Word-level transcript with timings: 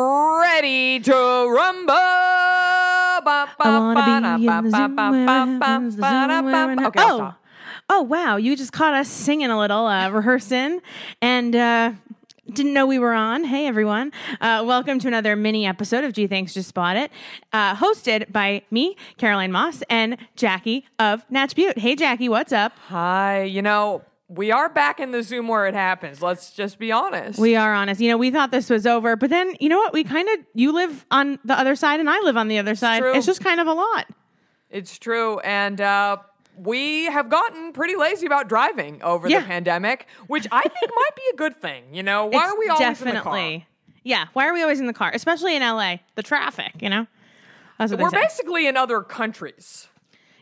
Ready 0.00 1.00
to 1.00 1.12
rumble. 1.12 1.94
Ba, 1.94 3.22
ba, 3.24 3.48
I 3.60 3.78
wanna 3.78 4.04
be 4.04 4.46
in 4.46 4.62
the 4.62 4.70
ba, 4.70 4.70
Zoom 4.76 4.94
ba, 4.96 5.08
wearing, 5.10 5.26
ba, 5.58 5.78
ba, 5.78 5.84
the 5.84 5.90
Zoom 5.90 6.00
ba, 6.00 6.26
da, 6.28 6.42
ba, 6.42 6.44
wearing- 6.44 6.76
ba. 6.76 6.86
Okay, 6.88 7.00
oh, 7.02 7.16
stop. 7.16 7.42
oh 7.88 8.02
wow! 8.02 8.36
You 8.36 8.56
just 8.56 8.72
caught 8.72 8.92
us 8.92 9.08
singing 9.08 9.48
a 9.50 9.58
little, 9.58 9.86
uh, 9.86 10.10
rehearsing, 10.10 10.80
and 11.22 11.56
uh, 11.56 11.92
didn't 12.52 12.74
know 12.74 12.86
we 12.86 12.98
were 12.98 13.14
on. 13.14 13.44
Hey 13.44 13.66
everyone, 13.66 14.12
uh, 14.42 14.62
welcome 14.66 14.98
to 14.98 15.08
another 15.08 15.34
mini 15.34 15.66
episode 15.66 16.04
of 16.04 16.12
Gee 16.12 16.26
Thanks 16.26 16.52
Just 16.52 16.74
Bought 16.74 16.96
It, 16.98 17.10
uh, 17.54 17.74
hosted 17.76 18.30
by 18.30 18.62
me, 18.70 18.96
Caroline 19.16 19.50
Moss, 19.50 19.82
and 19.88 20.18
Jackie 20.36 20.84
of 20.98 21.24
Natch 21.30 21.54
Beaut. 21.56 21.78
Hey 21.78 21.96
Jackie, 21.96 22.28
what's 22.28 22.52
up? 22.52 22.72
Hi, 22.88 23.44
you 23.44 23.62
know, 23.62 24.02
we 24.28 24.50
are 24.50 24.68
back 24.68 24.98
in 25.00 25.12
the 25.12 25.22
Zoom 25.22 25.46
where 25.48 25.66
it 25.66 25.74
happens. 25.74 26.20
Let's 26.20 26.50
just 26.52 26.78
be 26.78 26.90
honest. 26.90 27.38
We 27.38 27.54
are 27.56 27.72
honest. 27.74 28.00
You 28.00 28.10
know, 28.10 28.16
we 28.16 28.30
thought 28.30 28.50
this 28.50 28.68
was 28.68 28.86
over, 28.86 29.14
but 29.16 29.30
then 29.30 29.54
you 29.60 29.68
know 29.68 29.78
what? 29.78 29.92
We 29.92 30.02
kind 30.04 30.28
of 30.30 30.44
you 30.54 30.72
live 30.72 31.06
on 31.10 31.38
the 31.44 31.58
other 31.58 31.76
side, 31.76 32.00
and 32.00 32.10
I 32.10 32.18
live 32.20 32.36
on 32.36 32.48
the 32.48 32.58
other 32.58 32.74
side. 32.74 33.00
true. 33.00 33.14
It's 33.14 33.26
just 33.26 33.40
kind 33.42 33.60
of 33.60 33.66
a 33.66 33.72
lot. 33.72 34.06
It's 34.70 34.98
true. 34.98 35.38
And 35.40 35.80
uh, 35.80 36.16
we 36.56 37.04
have 37.04 37.28
gotten 37.28 37.72
pretty 37.72 37.94
lazy 37.96 38.26
about 38.26 38.48
driving 38.48 39.00
over 39.02 39.28
Yeah. 39.28 39.40
the 39.40 39.46
pandemic, 39.46 40.06
which 40.26 40.46
I 40.50 40.62
think 40.62 40.90
might 40.94 41.16
be 41.16 41.22
a 41.32 41.36
good 41.36 41.60
thing. 41.60 41.84
You 41.94 42.02
know, 42.02 42.26
why 42.26 42.42
It's 42.44 42.52
are 42.52 42.58
we 42.58 42.68
always 42.68 42.80
definitely, 42.80 43.10
in 43.10 43.54
the 43.54 43.58
car? 43.60 43.66
Yeah, 44.02 44.26
why 44.32 44.48
are 44.48 44.52
we 44.54 44.62
always 44.62 44.80
in 44.80 44.86
the 44.86 44.92
car, 44.92 45.10
especially 45.14 45.54
in 45.54 45.62
LA? 45.62 45.96
The 46.16 46.22
traffic, 46.22 46.72
you 46.80 46.88
know. 46.90 47.06
We're 47.78 48.10
basically 48.10 48.66
in 48.66 48.76
other 48.76 49.02
countries 49.02 49.88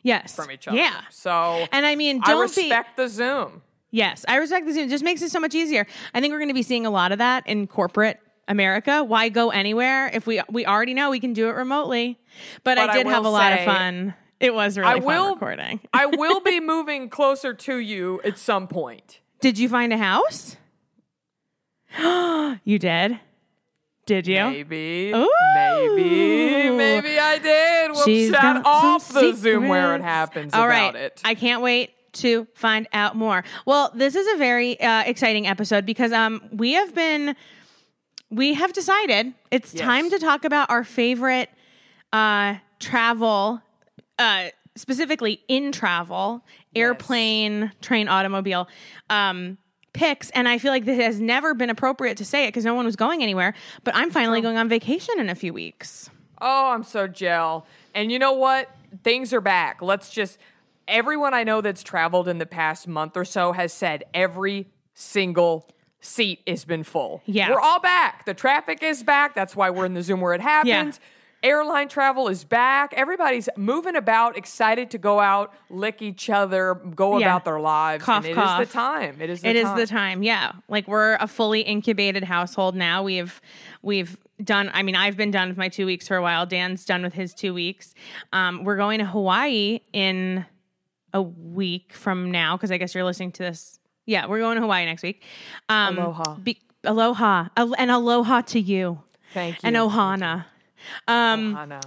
yes 0.04 0.36
from 0.36 0.50
each 0.52 0.68
other. 0.68 0.76
Yeah, 0.76 1.00
So 1.10 1.66
and 1.72 1.84
I 1.84 1.96
mean, 1.96 2.20
I 2.24 2.28
don't 2.30 2.54
be. 2.54 2.62
respect 2.62 2.96
the 2.96 3.08
Zoom. 3.08 3.62
Yes, 3.94 4.24
I 4.26 4.38
respect 4.38 4.66
this. 4.66 4.76
It 4.76 4.88
just 4.90 5.04
makes 5.04 5.22
it 5.22 5.30
so 5.30 5.38
much 5.38 5.54
easier. 5.54 5.86
I 6.12 6.20
think 6.20 6.32
we're 6.32 6.40
going 6.40 6.48
to 6.48 6.54
be 6.54 6.64
seeing 6.64 6.84
a 6.84 6.90
lot 6.90 7.12
of 7.12 7.18
that 7.18 7.46
in 7.46 7.68
corporate 7.68 8.18
America. 8.48 9.04
Why 9.04 9.28
go 9.28 9.50
anywhere 9.50 10.10
if 10.12 10.26
we 10.26 10.42
we 10.50 10.66
already 10.66 10.94
know 10.94 11.10
we 11.10 11.20
can 11.20 11.32
do 11.32 11.48
it 11.48 11.52
remotely? 11.52 12.18
But, 12.64 12.74
But 12.74 12.90
I 12.90 12.92
I 12.92 12.96
did 12.96 13.06
have 13.06 13.24
a 13.24 13.28
lot 13.28 13.52
of 13.52 13.64
fun. 13.64 14.14
It 14.40 14.52
was 14.52 14.76
really 14.76 14.90
I 14.90 14.94
fun 14.94 15.04
will 15.04 15.34
recording. 15.34 15.80
I 15.92 16.06
will 16.06 16.40
be 16.40 16.58
moving 16.74 17.08
closer 17.08 17.54
to 17.54 17.76
you 17.78 18.20
at 18.24 18.36
some 18.36 18.66
point. 18.66 19.20
did 19.40 19.60
you 19.60 19.68
find 19.68 19.92
a 19.92 19.98
house? 19.98 20.56
you 22.64 22.80
did. 22.80 23.20
Did 24.06 24.26
you? 24.26 24.44
Maybe. 24.44 25.12
Ooh. 25.14 25.30
Maybe. 25.54 26.70
Maybe 26.70 27.16
I 27.16 27.38
did. 27.38 27.92
We'll 27.92 28.04
She's 28.04 28.32
chat 28.32 28.60
off 28.64 29.08
the 29.08 29.34
Zoom 29.34 29.68
where 29.68 29.94
it 29.94 30.02
happens 30.02 30.52
All 30.52 30.64
about 30.64 30.94
right. 30.94 30.96
it. 30.96 31.20
I 31.24 31.36
can't 31.36 31.62
wait 31.62 31.92
to 32.14 32.46
find 32.54 32.86
out 32.92 33.16
more. 33.16 33.44
Well, 33.66 33.90
this 33.94 34.14
is 34.14 34.26
a 34.34 34.36
very 34.38 34.80
uh, 34.80 35.02
exciting 35.04 35.46
episode 35.46 35.84
because 35.86 36.12
um 36.12 36.42
we 36.52 36.72
have 36.72 36.94
been 36.94 37.36
we 38.30 38.54
have 38.54 38.72
decided 38.72 39.34
it's 39.50 39.74
Yes. 39.74 39.82
time 39.82 40.10
to 40.10 40.18
talk 40.18 40.44
about 40.44 40.70
our 40.70 40.84
favorite 40.84 41.50
uh 42.12 42.56
travel 42.80 43.60
uh 44.18 44.48
specifically 44.76 45.40
in 45.48 45.70
travel, 45.72 46.44
airplane, 46.74 47.70
train, 47.80 48.08
automobile 48.08 48.68
um 49.10 49.58
picks 49.92 50.30
and 50.30 50.48
I 50.48 50.58
feel 50.58 50.72
like 50.72 50.84
this 50.84 50.98
has 51.00 51.20
never 51.20 51.54
been 51.54 51.70
appropriate 51.70 52.16
to 52.16 52.24
say 52.24 52.44
it 52.44 52.48
because 52.48 52.64
no 52.64 52.74
one 52.74 52.84
was 52.84 52.96
going 52.96 53.22
anywhere, 53.22 53.54
but 53.84 53.94
I'm 53.94 54.10
finally 54.10 54.40
going 54.40 54.56
on 54.58 54.68
vacation 54.68 55.20
in 55.20 55.28
a 55.28 55.34
few 55.36 55.52
weeks. 55.52 56.10
Oh, 56.40 56.72
I'm 56.72 56.82
so 56.82 57.06
gel. 57.06 57.64
And 57.94 58.10
you 58.10 58.18
know 58.18 58.32
what? 58.32 58.68
Things 59.04 59.32
are 59.32 59.40
back. 59.40 59.80
Let's 59.80 60.10
just 60.10 60.36
everyone 60.88 61.34
I 61.34 61.44
know 61.44 61.60
that's 61.60 61.82
traveled 61.82 62.28
in 62.28 62.38
the 62.38 62.46
past 62.46 62.86
month 62.88 63.16
or 63.16 63.24
so 63.24 63.52
has 63.52 63.72
said 63.72 64.04
every 64.14 64.66
single 64.94 65.68
seat 66.00 66.40
has 66.46 66.64
been 66.64 66.82
full. 66.84 67.22
Yeah. 67.24 67.50
We're 67.50 67.60
all 67.60 67.80
back. 67.80 68.24
The 68.26 68.34
traffic 68.34 68.82
is 68.82 69.02
back. 69.02 69.34
That's 69.34 69.56
why 69.56 69.70
we're 69.70 69.86
in 69.86 69.94
the 69.94 70.02
Zoom 70.02 70.20
where 70.20 70.34
it 70.34 70.40
happens. 70.40 71.00
Airline 71.42 71.88
travel 71.88 72.28
is 72.28 72.42
back. 72.42 72.94
Everybody's 72.96 73.50
moving 73.56 73.96
about, 73.96 74.34
excited 74.38 74.90
to 74.92 74.98
go 74.98 75.20
out, 75.20 75.52
lick 75.68 76.00
each 76.00 76.30
other, 76.30 76.74
go 76.74 77.18
Yeah. 77.18 77.26
about 77.26 77.44
their 77.44 77.60
lives. 77.60 78.02
Cough, 78.02 78.24
and 78.24 78.26
it 78.26 78.30
is 78.30 78.36
cough. 78.36 78.60
the 78.60 78.72
time. 78.72 79.16
It 79.20 79.28
is 79.28 79.42
the 79.42 79.48
It 79.50 79.56
is 79.56 79.64
time. 79.64 79.76
the 79.78 79.86
time. 79.86 80.22
Yeah. 80.22 80.52
Like 80.68 80.88
we're 80.88 81.16
a 81.16 81.26
fully 81.28 81.60
incubated 81.60 82.24
household 82.24 82.74
now. 82.74 83.02
We've 83.02 83.42
we've 83.82 84.16
done 84.42 84.70
I 84.72 84.82
mean, 84.82 84.96
I've 84.96 85.18
been 85.18 85.30
done 85.30 85.48
with 85.48 85.58
my 85.58 85.68
2 85.68 85.84
weeks 85.84 86.08
for 86.08 86.16
a 86.16 86.22
while. 86.22 86.46
Dan's 86.46 86.84
done 86.86 87.02
with 87.02 87.12
his 87.12 87.34
2 87.34 87.52
weeks. 87.52 87.94
Um, 88.32 88.64
we're 88.64 88.76
going 88.78 88.98
to 89.00 89.04
Hawaii 89.06 89.80
in 89.92 90.46
a 91.14 91.22
week 91.22 91.92
from 91.94 92.30
now 92.30 92.56
because 92.56 92.70
I 92.70 92.76
guess 92.76 92.94
you're 92.94 93.04
listening 93.04 93.32
to 93.32 93.44
this. 93.44 93.78
Yeah, 94.04 94.26
we're 94.26 94.40
going 94.40 94.56
to 94.56 94.60
Hawaii 94.60 94.84
next 94.84 95.02
week. 95.02 95.22
Um, 95.70 95.96
Aloha. 95.96 96.34
Be, 96.34 96.60
aloha. 96.84 97.48
Al- 97.56 97.74
and 97.78 97.90
aloha 97.90 98.42
to 98.42 98.60
you. 98.60 99.00
Thank 99.32 99.62
you. 99.62 99.68
And 99.68 99.76
ohana. 99.76 100.44
Um, 101.08 101.54
Ohana. 101.54 101.82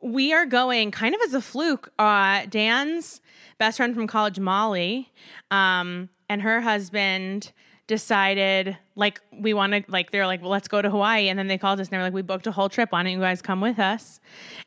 we 0.00 0.32
are 0.32 0.46
going 0.46 0.90
kind 0.90 1.14
of 1.14 1.20
as 1.26 1.34
a 1.34 1.42
fluke. 1.42 1.92
Uh, 1.98 2.46
Dan's 2.48 3.20
best 3.58 3.76
friend 3.76 3.94
from 3.94 4.06
college, 4.06 4.38
Molly, 4.38 5.12
um, 5.50 6.08
and 6.30 6.40
her 6.42 6.60
husband 6.62 7.52
decided 7.88 8.76
like 8.94 9.20
we 9.32 9.52
want 9.54 9.72
to 9.72 9.82
like 9.88 10.10
they're 10.12 10.26
like 10.26 10.40
well 10.40 10.50
let's 10.50 10.68
go 10.68 10.80
to 10.80 10.88
Hawaii 10.90 11.28
and 11.28 11.38
then 11.38 11.48
they 11.48 11.58
called 11.58 11.80
us 11.80 11.88
and 11.88 11.92
they 11.92 11.96
were 11.98 12.04
like 12.04 12.12
we 12.12 12.22
booked 12.22 12.46
a 12.46 12.52
whole 12.52 12.68
trip 12.68 12.92
why 12.92 13.02
don't 13.02 13.10
you 13.12 13.18
guys 13.18 13.42
come 13.42 13.60
with 13.60 13.78
us 13.78 14.20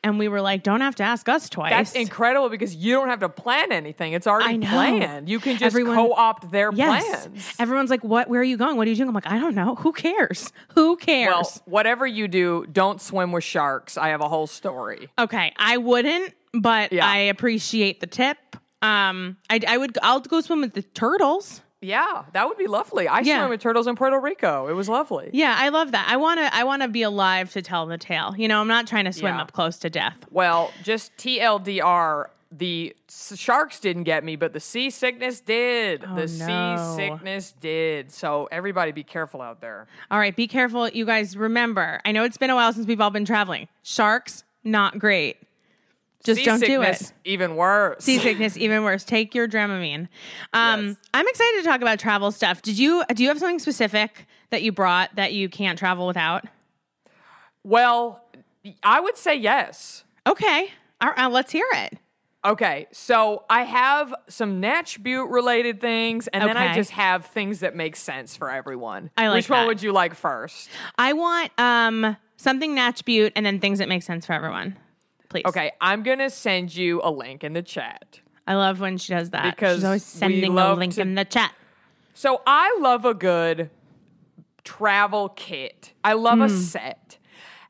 and 0.04 0.20
we 0.20 0.28
were 0.28 0.42
like 0.42 0.64
don't 0.64 0.82
have 0.82 0.96
to 0.96 1.04
ask 1.04 1.30
us 1.30 1.50
twice 1.50 1.72
That's 1.72 1.94
incredible 1.94 2.50
because 2.50 2.76
you 2.76 2.94
don't 2.94 3.08
have 3.08 3.20
to 3.22 3.30
plan 3.30 3.72
anything. 3.72 4.14
It's 4.14 4.28
already 4.28 4.60
planned. 4.60 5.30
You 5.30 5.40
can 5.40 5.54
just 5.54 5.64
Everyone- 5.64 5.96
co-opt 5.96 6.52
their 6.52 6.72
yes 6.74 7.26
plans. 7.28 7.54
everyone's 7.60 7.90
like 7.90 8.04
what 8.04 8.28
where 8.28 8.42
are 8.42 8.44
you 8.44 8.58
going 8.58 8.76
what 8.76 8.88
are 8.88 8.90
you 8.90 8.96
doing 8.98 9.08
I'm 9.10 9.16
like 9.16 9.28
I 9.28 9.40
don't 9.40 9.56
know 9.56 9.76
who 9.76 9.92
cares 9.94 10.52
who 10.76 10.98
cares 10.98 11.30
Well, 11.32 11.52
whatever 11.66 12.06
you 12.06 12.28
do, 12.28 12.66
don't 12.72 13.00
swim 13.02 13.32
with 13.32 13.44
sharks. 13.44 13.98
I 13.98 14.10
have 14.10 14.22
a 14.22 14.28
whole 14.30 14.48
story. 14.48 15.10
Okay, 15.20 15.54
I 15.58 15.78
wouldn't, 15.78 16.34
but 16.54 16.92
Yeah. 16.92 17.08
I 17.08 17.18
appreciate 17.18 18.00
the 18.02 18.08
tip. 18.08 18.38
Um, 18.82 19.38
I, 19.50 19.60
I 19.68 19.78
would. 19.78 19.98
I'll 20.02 20.20
go 20.22 20.42
swim 20.42 20.62
with 20.62 20.74
the 20.74 20.82
turtles. 20.82 21.62
Yeah, 21.82 22.24
that 22.34 22.48
would 22.48 22.58
be 22.58 22.68
lovely. 22.68 23.08
I 23.08 23.20
Yeah. 23.22 23.40
swam 23.40 23.50
with 23.50 23.60
turtles 23.62 23.88
in 23.88 23.96
Puerto 23.96 24.20
Rico. 24.20 24.68
It 24.68 24.74
was 24.74 24.88
lovely. 24.88 25.32
Yeah, 25.34 25.56
I 25.58 25.70
love 25.70 25.92
that. 25.94 26.08
I 26.10 26.18
want 26.18 26.40
to. 26.40 26.54
I 26.56 26.64
want 26.64 26.84
to 26.84 26.88
be 26.88 27.02
alive 27.02 27.52
to 27.54 27.62
tell 27.62 27.86
the 27.88 27.98
tale. 27.98 28.36
You 28.38 28.48
know, 28.48 28.62
I'm 28.62 28.68
not 28.68 28.86
trying 28.88 29.06
to 29.06 29.14
swim 29.14 29.34
Yeah. 29.36 29.42
up 29.42 29.52
close 29.52 29.78
to 29.80 29.90
death. 29.90 30.16
Well, 30.30 30.72
just 30.84 31.16
TLDR, 31.18 32.30
the 32.52 32.96
sharks 33.10 33.80
didn't 33.80 34.04
get 34.04 34.24
me, 34.24 34.36
but 34.36 34.54
the 34.54 34.60
seasickness 34.60 35.40
did. 35.42 36.04
Oh, 36.08 36.16
the 36.16 36.28
no. 36.28 36.28
seasickness 36.98 37.54
did. 37.54 38.12
So 38.12 38.48
everybody 38.52 38.92
be 38.92 39.04
careful 39.04 39.42
out 39.42 39.60
there. 39.62 39.88
All 40.12 40.20
right, 40.20 40.36
be 40.36 40.48
careful, 40.48 40.88
you 40.90 41.06
guys. 41.06 41.36
Remember, 41.36 42.00
I 42.06 42.12
know 42.12 42.24
it's 42.26 42.38
been 42.38 42.50
a 42.50 42.56
while 42.56 42.74
since 42.74 42.86
we've 42.86 43.02
all 43.02 43.10
been 43.10 43.26
traveling. 43.26 43.68
Sharks, 43.84 44.44
not 44.64 45.00
great. 45.00 45.38
Just 46.24 46.44
don't 46.44 46.60
do 46.60 46.66
Seasickness, 46.66 47.02
it. 47.02 47.14
Even 47.26 47.56
worse. 47.56 48.04
Seasickness, 48.04 48.58
even 48.58 48.84
worse. 48.84 49.04
Take 49.04 49.34
your 49.34 49.48
Dramamine. 49.48 50.08
Um, 50.54 50.88
Yes. 50.88 50.98
I'm 51.14 51.28
excited 51.28 51.64
to 51.64 51.68
talk 51.68 51.82
about 51.82 52.00
travel 52.00 52.32
stuff. 52.32 52.62
Did 52.62 52.78
you? 52.78 53.04
Do 53.14 53.24
you 53.24 53.30
have 53.30 53.40
something 53.40 53.60
specific 53.60 54.28
that 54.52 54.62
you 54.62 54.72
brought 54.72 55.16
that 55.16 55.34
you 55.34 55.50
can't 55.50 55.80
travel 55.80 56.06
without? 56.06 56.46
Well, 57.64 58.24
I 58.84 59.00
would 59.00 59.18
say 59.18 59.36
yes. 59.36 60.04
Okay, 60.28 60.70
all 61.00 61.10
right, 61.10 61.26
uh, 61.26 61.30
let's 61.30 61.52
hear 61.52 61.66
it. 61.74 61.98
Okay, 62.44 62.88
so 62.92 63.44
I 63.50 63.64
have 63.64 64.14
some 64.28 64.60
Natch 64.60 65.02
Beaut 65.04 65.30
related 65.30 65.80
things, 65.80 66.28
and 66.28 66.44
then 66.44 66.58
I 66.58 66.74
just 66.74 66.92
have 66.92 67.26
things 67.28 67.60
that 67.60 67.76
make 67.76 67.96
sense 67.96 68.36
for 68.36 68.50
everyone. 68.50 69.12
I 69.16 69.28
like 69.28 69.38
Which 69.38 69.50
one 69.50 69.68
would 69.68 69.84
you 69.84 69.92
like 69.92 70.16
first? 70.16 70.70
I 70.98 71.14
want 71.14 71.52
um 71.60 72.18
something 72.38 72.74
Natch 72.74 73.06
Beaut 73.06 73.32
and 73.36 73.46
then 73.46 73.60
things 73.60 73.80
that 73.80 73.88
make 73.88 74.02
sense 74.04 74.26
for 74.26 74.34
everyone. 74.34 74.76
Please. 75.32 75.44
Okay, 75.46 75.72
I'm 75.82 76.04
gonna 76.04 76.30
send 76.30 76.76
you 76.76 77.02
a 77.04 77.10
link 77.12 77.44
in 77.44 77.54
the 77.54 77.62
chat. 77.62 78.20
I 78.46 78.56
love 78.56 78.80
when 78.80 78.98
she 78.98 79.14
does 79.14 79.30
that. 79.30 79.56
Because 79.56 79.78
She's 79.78 79.84
always 79.86 80.14
we 80.16 80.20
sending 80.20 80.52
a 80.52 80.54
love 80.54 80.78
link 80.78 80.94
to- 80.96 81.02
in 81.02 81.16
the 81.16 81.26
chat. 81.26 81.54
So 82.14 82.42
I 82.46 82.78
love 82.82 83.06
a 83.06 83.14
good 83.14 83.70
travel 84.64 85.30
kit. 85.30 85.94
I 86.04 86.14
love 86.14 86.38
Hmm. 86.40 86.44
a 86.44 86.50
set. 86.50 87.18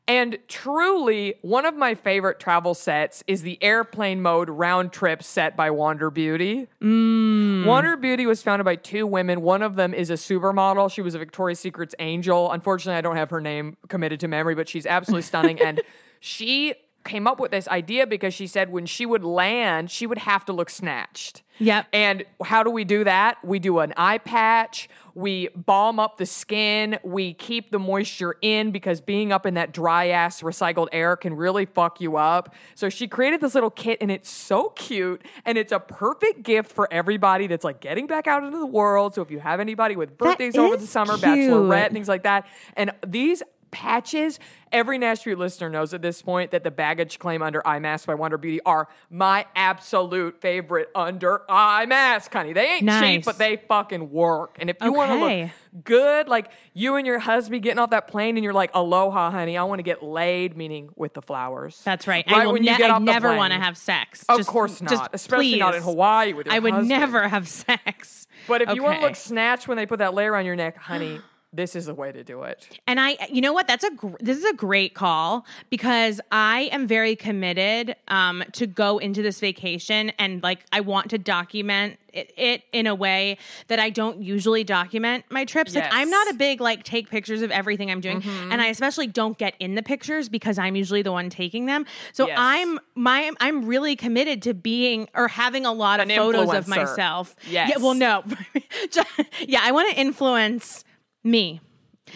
And 0.08 0.38
truly, 0.48 1.34
one 1.42 1.64
of 1.64 1.76
my 1.76 1.94
favorite 1.94 2.40
travel 2.40 2.74
sets 2.74 3.22
is 3.28 3.42
the 3.42 3.56
airplane 3.62 4.20
mode 4.20 4.50
round 4.50 4.92
trip 4.92 5.22
set 5.22 5.56
by 5.56 5.70
Wander 5.70 6.10
Beauty. 6.10 6.66
Wander 6.80 7.96
Beauty 7.96 8.26
was 8.26 8.42
founded 8.42 8.64
by 8.64 8.74
two 8.74 9.06
women. 9.06 9.42
One 9.42 9.62
of 9.62 9.76
them 9.76 9.94
is 9.94 10.10
a 10.10 10.14
supermodel. 10.14 10.90
She 10.92 11.02
was 11.02 11.14
a 11.14 11.20
Victoria's 11.20 11.60
Secret's 11.60 11.94
angel. 12.00 12.50
Unfortunately, 12.50 12.98
I 12.98 13.00
don't 13.00 13.14
have 13.16 13.30
her 13.30 13.40
name 13.40 13.76
committed 13.88 14.18
to 14.20 14.28
memory, 14.28 14.56
but 14.56 14.68
she's 14.68 14.86
absolutely 14.86 15.22
stunning. 15.22 15.60
and 15.62 15.80
she 16.20 16.74
came 17.04 17.26
up 17.26 17.40
with 17.40 17.50
this 17.50 17.68
idea 17.68 18.06
because 18.06 18.34
she 18.34 18.46
said 18.46 18.70
when 18.70 18.86
she 18.86 19.06
would 19.06 19.24
land, 19.24 19.90
she 19.90 20.06
would 20.06 20.18
have 20.18 20.44
to 20.46 20.52
look 20.52 20.70
snatched. 20.70 21.42
Yep. 21.58 21.86
And 21.92 22.24
how 22.42 22.62
do 22.62 22.70
we 22.70 22.84
do 22.84 23.04
that? 23.04 23.36
We 23.44 23.58
do 23.58 23.78
an 23.80 23.92
eye 23.96 24.18
patch. 24.18 24.88
We 25.14 25.48
balm 25.48 26.00
up 26.00 26.16
the 26.16 26.26
skin. 26.26 26.98
We 27.04 27.34
keep 27.34 27.70
the 27.70 27.78
moisture 27.78 28.36
in 28.40 28.70
because 28.72 29.00
being 29.00 29.32
up 29.32 29.44
in 29.44 29.54
that 29.54 29.72
dry 29.72 30.08
ass 30.08 30.42
recycled 30.42 30.88
air 30.92 31.16
can 31.16 31.34
really 31.34 31.66
fuck 31.66 32.00
you 32.00 32.16
up. 32.16 32.54
So 32.74 32.88
she 32.88 33.06
created 33.06 33.40
this 33.40 33.54
little 33.54 33.70
kit 33.70 33.98
and 34.00 34.10
it's 34.10 34.30
so 34.30 34.70
cute 34.70 35.22
and 35.44 35.58
it's 35.58 35.72
a 35.72 35.78
perfect 35.78 36.42
gift 36.42 36.72
for 36.72 36.92
everybody 36.92 37.46
that's 37.46 37.64
like 37.64 37.80
getting 37.80 38.06
back 38.06 38.26
out 38.26 38.42
into 38.42 38.58
the 38.58 38.66
world. 38.66 39.14
So 39.14 39.22
if 39.22 39.30
you 39.30 39.38
have 39.40 39.60
anybody 39.60 39.94
with 39.94 40.16
birthdays 40.16 40.56
over 40.56 40.76
the 40.76 40.86
summer, 40.86 41.16
cute. 41.16 41.22
bachelorette, 41.22 41.92
things 41.92 42.08
like 42.08 42.22
that. 42.22 42.46
And 42.76 42.92
these 43.06 43.42
patches, 43.72 44.38
every 44.70 44.98
Natch 44.98 45.24
Beaut 45.24 45.38
listener 45.38 45.68
knows 45.68 45.92
at 45.92 46.02
this 46.02 46.22
point 46.22 46.52
that 46.52 46.62
the 46.62 46.70
baggage 46.70 47.18
claim 47.18 47.42
under 47.42 47.66
eye 47.66 47.78
mask 47.80 48.06
by 48.06 48.14
Wander 48.14 48.38
Beauty 48.38 48.60
are 48.64 48.86
my 49.10 49.46
absolute 49.56 50.40
favorite 50.40 50.88
under 50.94 51.42
eye 51.50 51.86
mask, 51.86 52.32
honey. 52.32 52.52
They 52.52 52.66
ain't 52.74 52.84
Nice. 52.84 53.00
cheap, 53.16 53.24
but 53.24 53.38
they 53.38 53.56
fucking 53.56 54.12
work. 54.12 54.56
And 54.60 54.70
if 54.70 54.76
you 54.80 54.92
want 54.92 55.10
to 55.10 55.16
look 55.16 55.50
good, 55.84 56.28
like 56.28 56.50
you 56.74 56.96
and 56.96 57.06
your 57.06 57.18
husband 57.18 57.62
getting 57.62 57.78
off 57.78 57.90
that 57.90 58.06
plane 58.08 58.36
and 58.36 58.44
you're 58.44 58.52
like, 58.52 58.70
aloha, 58.74 59.30
honey, 59.30 59.56
I 59.56 59.64
want 59.64 59.78
to 59.80 59.82
get 59.84 60.02
laid, 60.02 60.56
meaning 60.56 60.90
with 60.94 61.14
the 61.14 61.22
flowers. 61.22 61.80
That's 61.84 62.06
right. 62.06 62.24
Right 62.28 62.36
I 62.42 62.46
will 62.46 62.52
when 62.52 62.62
you 62.64 62.70
ne- 62.72 62.76
get 62.78 62.90
I 62.90 62.98
never 62.98 63.34
want 63.34 63.52
to 63.54 63.58
have 63.58 63.76
sex. 63.76 64.24
Of 64.28 64.36
Just- 64.38 64.48
course 64.48 64.80
not, 64.82 65.10
especially 65.14 65.58
not 65.58 65.74
in. 65.74 65.82
Hawaii 65.82 66.34
with 66.34 66.46
your 66.46 66.54
I 66.54 66.58
would 66.58 66.72
husband. 66.74 66.88
never 66.90 67.26
have 67.26 67.48
sex. 67.66 68.26
But 68.46 68.60
if 68.62 68.74
you 68.74 68.82
want 68.82 69.00
to 69.00 69.06
look 69.06 69.16
snatched 69.16 69.66
when 69.66 69.76
they 69.76 69.86
put 69.86 69.98
that 70.00 70.14
layer 70.14 70.36
on 70.36 70.44
your 70.44 70.56
neck, 70.56 70.76
honey, 70.76 71.20
this 71.52 71.76
is 71.76 71.86
the 71.86 71.94
way 71.94 72.10
to 72.10 72.24
do 72.24 72.42
it. 72.42 72.66
And 72.86 72.98
I, 72.98 73.18
you 73.30 73.40
know 73.42 73.52
what? 73.52 73.68
That's 73.68 73.84
a 73.84 73.90
gr- 73.90 74.16
this 74.20 74.38
is 74.38 74.44
a 74.44 74.54
great 74.54 74.94
call 74.94 75.44
because 75.68 76.20
I 76.30 76.70
am 76.72 76.86
very 76.86 77.14
committed 77.14 77.94
um, 78.08 78.42
to 78.52 78.66
go 78.66 78.98
into 78.98 79.22
this 79.22 79.38
vacation 79.38 80.10
and 80.18 80.42
like 80.42 80.60
I 80.72 80.80
want 80.80 81.10
to 81.10 81.18
document 81.18 81.98
it, 82.12 82.32
it 82.36 82.62
in 82.72 82.86
a 82.86 82.94
way 82.94 83.38
that 83.68 83.78
I 83.78 83.90
don't 83.90 84.22
usually 84.22 84.64
document 84.64 85.24
my 85.30 85.44
trips. 85.44 85.74
Like 85.74 85.88
I'm 85.90 86.10
not 86.10 86.30
a 86.30 86.34
big 86.34 86.60
like 86.60 86.84
take 86.84 87.10
pictures 87.10 87.42
of 87.42 87.50
everything 87.50 87.90
I'm 87.90 88.00
doing, 88.00 88.22
and 88.50 88.60
I 88.60 88.66
especially 88.68 89.06
don't 89.06 89.36
get 89.36 89.54
in 89.58 89.74
the 89.74 89.82
pictures 89.82 90.28
because 90.28 90.58
I'm 90.58 90.76
usually 90.76 91.02
the 91.02 91.12
one 91.12 91.30
taking 91.30 91.66
them. 91.66 91.86
So 92.12 92.26
Yes. 92.26 92.36
I'm 92.40 92.78
my 92.94 93.30
I'm 93.40 93.66
really 93.66 93.96
committed 93.96 94.42
to 94.42 94.54
being 94.54 95.08
or 95.14 95.28
having 95.28 95.66
a 95.66 95.72
lot 95.72 96.00
of 96.00 96.08
An 96.08 96.16
photos 96.16 96.52
of 96.52 96.68
myself. 96.68 97.34
Yes. 97.48 97.70
Yeah. 97.70 97.82
Well, 97.82 97.94
no. 97.94 98.24
yeah, 99.40 99.60
I 99.62 99.72
want 99.72 99.90
to 99.90 100.00
influence 100.00 100.84
me. 101.24 101.60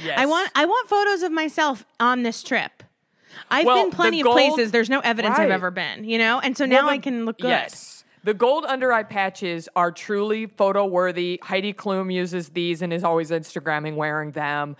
Yes. 0.02 0.18
I 0.18 0.26
want 0.26 0.50
I 0.54 0.64
want 0.64 0.88
photos 0.88 1.22
of 1.22 1.32
myself 1.32 1.84
on 2.00 2.22
this 2.22 2.42
trip. 2.42 2.82
I've 3.50 3.66
Well, 3.66 3.84
been 3.84 3.90
plenty 3.90 4.22
the 4.22 4.28
of 4.28 4.34
places. 4.34 4.72
There's 4.72 4.90
no 4.90 5.00
evidence 5.00 5.38
I've 5.38 5.50
ever 5.50 5.70
been, 5.70 6.04
you 6.04 6.18
know, 6.18 6.40
and 6.40 6.56
so 6.56 6.64
now 6.64 6.86
Well, 6.86 6.90
I 6.90 6.98
can 6.98 7.24
look 7.24 7.38
good. 7.38 7.48
Yes. 7.48 8.04
The 8.24 8.34
gold 8.34 8.64
under 8.64 8.92
eye 8.92 9.04
patches 9.04 9.68
are 9.76 9.92
truly 9.92 10.46
photo 10.46 10.84
worthy. 10.84 11.38
Heidi 11.42 11.72
Klum 11.72 12.12
uses 12.12 12.48
these 12.50 12.82
and 12.82 12.92
is 12.92 13.04
always 13.04 13.30
Instagramming 13.30 13.94
wearing 13.94 14.32
them. 14.32 14.76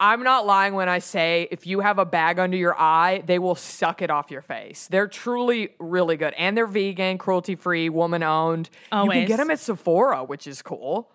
I'm 0.00 0.22
not 0.22 0.46
lying 0.46 0.74
when 0.74 0.88
I 0.88 0.98
say 1.00 1.48
if 1.50 1.66
you 1.66 1.80
have 1.80 1.98
a 1.98 2.04
bag 2.04 2.38
under 2.38 2.56
your 2.56 2.78
eye, 2.78 3.22
they 3.26 3.38
will 3.38 3.54
suck 3.54 4.00
it 4.00 4.10
off 4.10 4.30
your 4.30 4.42
face. 4.42 4.86
They're 4.88 5.08
truly 5.08 5.70
really 5.78 6.16
good. 6.16 6.34
And 6.34 6.56
they're 6.56 6.66
vegan, 6.66 7.18
cruelty 7.18 7.56
free, 7.56 7.88
woman 7.88 8.22
owned. 8.22 8.70
You 8.92 9.10
can 9.10 9.26
get 9.26 9.36
them 9.38 9.50
at 9.50 9.58
Sephora, 9.60 10.24
which 10.24 10.46
is 10.46 10.62
cool. 10.62 11.10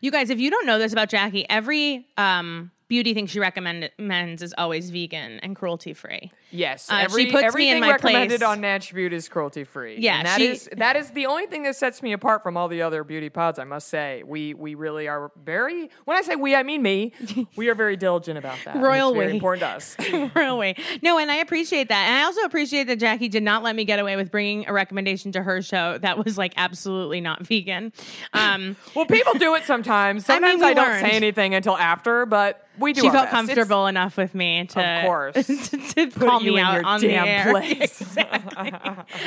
You 0.00 0.10
guys, 0.10 0.30
if 0.30 0.38
you 0.38 0.50
don't 0.50 0.66
know 0.66 0.78
this 0.78 0.92
about 0.92 1.08
Jackie, 1.08 1.48
every 1.48 2.06
um, 2.16 2.70
beauty 2.88 3.14
thing 3.14 3.26
she 3.26 3.40
recommends 3.40 4.42
is 4.42 4.54
always 4.56 4.90
vegan 4.90 5.40
and 5.40 5.56
cruelty 5.56 5.92
free. 5.92 6.30
Yes, 6.50 6.88
Uh, 6.90 6.98
she 6.98 7.04
every, 7.04 7.26
puts 7.26 7.34
me 7.34 7.70
in 7.70 7.76
everything 7.76 7.80
my 7.80 7.90
recommended 7.90 8.40
place. 8.40 8.48
on 8.48 8.94
Beauty 8.94 9.16
is 9.16 9.28
cruelty 9.28 9.64
free. 9.64 9.96
Yeah, 9.98 10.18
and 10.18 10.26
that 10.26 10.38
she- 10.38 10.46
is 10.46 10.68
that 10.76 10.96
is 10.96 11.10
the 11.10 11.26
only 11.26 11.46
thing 11.46 11.64
that 11.64 11.74
sets 11.76 12.02
me 12.02 12.12
apart 12.12 12.42
from 12.42 12.56
all 12.56 12.68
the 12.68 12.82
other 12.82 13.02
beauty 13.04 13.28
pods. 13.28 13.58
I 13.58 13.64
must 13.64 13.88
say, 13.88 14.22
we 14.24 14.54
we 14.54 14.74
really 14.74 15.08
are 15.08 15.30
very. 15.44 15.90
When 16.04 16.16
I 16.16 16.22
say 16.22 16.36
we, 16.36 16.54
I 16.54 16.62
mean 16.62 16.82
me. 16.82 17.12
We 17.56 17.68
are 17.68 17.74
very 17.74 17.96
diligent 17.96 18.38
about 18.38 18.58
that. 18.64 18.76
Royal 18.80 19.08
it's 19.10 19.16
very 19.16 19.26
we. 19.28 19.32
important 19.34 19.60
to 19.62 19.66
us. 19.68 19.96
Real 20.36 20.56
way. 20.58 20.76
No, 21.02 21.18
and 21.18 21.30
I 21.30 21.36
appreciate 21.36 21.88
that. 21.88 22.06
And 22.08 22.16
I 22.16 22.22
also 22.24 22.42
appreciate 22.42 22.84
that 22.84 22.98
Jackie 23.00 23.28
did 23.28 23.42
not 23.42 23.62
let 23.62 23.74
me 23.74 23.84
get 23.84 23.98
away 23.98 24.16
with 24.16 24.30
bringing 24.30 24.68
a 24.68 24.72
recommendation 24.72 25.32
to 25.32 25.42
her 25.42 25.60
show 25.62 25.98
that 25.98 26.24
was 26.24 26.38
like 26.38 26.52
absolutely 26.56 27.20
not 27.20 27.44
vegan. 27.46 27.92
Um, 28.32 28.76
well, 28.94 29.06
people 29.06 29.34
do 29.34 29.54
it 29.56 29.64
sometimes. 29.64 30.28
I 30.30 30.34
mean, 30.34 30.42
Sometimes 30.42 30.60
we 30.60 30.66
I, 30.68 30.74
don't 30.74 30.88
learned. 30.88 31.06
say 31.06 31.10
anything 31.16 31.54
until 31.54 31.76
after, 31.76 32.26
but 32.26 32.66
we 32.78 32.92
do. 32.92 33.00
she 33.02 33.10
felt 33.10 33.24
best. 33.30 33.34
It's- 33.34 33.46
comfortable 33.56 33.86
enough 33.86 34.16
with 34.16 34.34
me 34.34 34.66
to, 34.66 34.80
Of 34.80 35.04
course. 35.04 35.46
to, 35.46 35.78
to 35.78 36.06
call 36.10 36.40
me 36.40 36.58
out 36.58 36.84
on 36.84 37.00
the 37.00 37.10
air. 37.12 37.50
place. 37.50 38.00
exactly. 38.00 38.72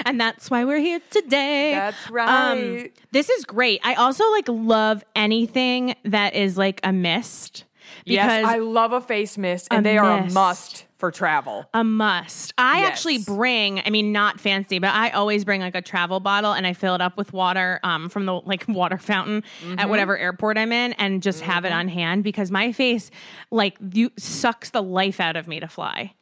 and 0.06 0.19
that's 0.19 0.50
why 0.50 0.66
we're 0.66 0.80
here 0.80 1.00
today. 1.10 1.72
That's 1.72 2.07
Um, 2.07 2.13
right. 2.13 2.92
this 3.12 3.30
is 3.30 3.46
great. 3.46 3.81
I 3.84 3.96
also 3.96 4.30
like 4.31 4.48
love 4.48 5.04
anything 5.16 5.96
that 6.06 6.36
is 6.36 6.57
like 6.57 6.80
a 6.84 6.92
mist 6.94 7.66
because 8.06 8.13
yes, 8.16 8.46
I 8.46 8.60
love 8.60 8.94
a 8.94 9.01
face 9.01 9.38
mist, 9.38 9.68
and 9.72 9.86
A 9.86 9.90
they 9.90 9.98
are 9.98 10.19
a 10.19 10.31
must 10.31 10.86
for 11.00 11.10
travel. 11.12 11.66
a 11.74 11.84
must. 11.84 12.54
I 12.57 12.81
Yes. 12.81 12.92
actually 12.92 13.18
bring, 13.19 13.81
I 13.86 13.90
mean, 13.90 14.12
not 14.12 14.40
fancy, 14.40 14.78
but 14.80 14.90
I 14.94 15.10
always 15.12 15.46
bring 15.46 15.62
like 15.62 15.74
a 15.75 15.81
travel 15.81 16.19
bottle 16.19 16.51
and 16.51 16.68
I 16.68 16.74
fill 16.74 16.94
it 16.94 17.01
up 17.01 17.18
with 17.18 17.34
water 17.34 17.80
um, 17.84 18.10
from 18.10 18.25
the 18.25 18.34
like 18.34 18.66
water 18.68 18.98
fountain 18.98 19.44
Mm-hmm. 19.63 19.80
at 19.80 19.90
whatever 19.90 20.18
airport 20.18 20.57
I'm 20.57 20.72
in 20.72 20.94
and 20.94 21.24
just 21.24 21.42
have 21.42 21.66
it 21.66 21.72
on 21.72 21.88
hand 21.88 22.24
because 22.24 22.51
my 22.51 22.72
face 22.74 23.10
like 23.50 23.78
you 23.94 24.12
sucks 24.18 24.69
the 24.69 24.84
life 24.84 25.19
out 25.19 25.36
of 25.36 25.48
me 25.48 25.60
to 25.62 25.68
fly. 25.68 26.13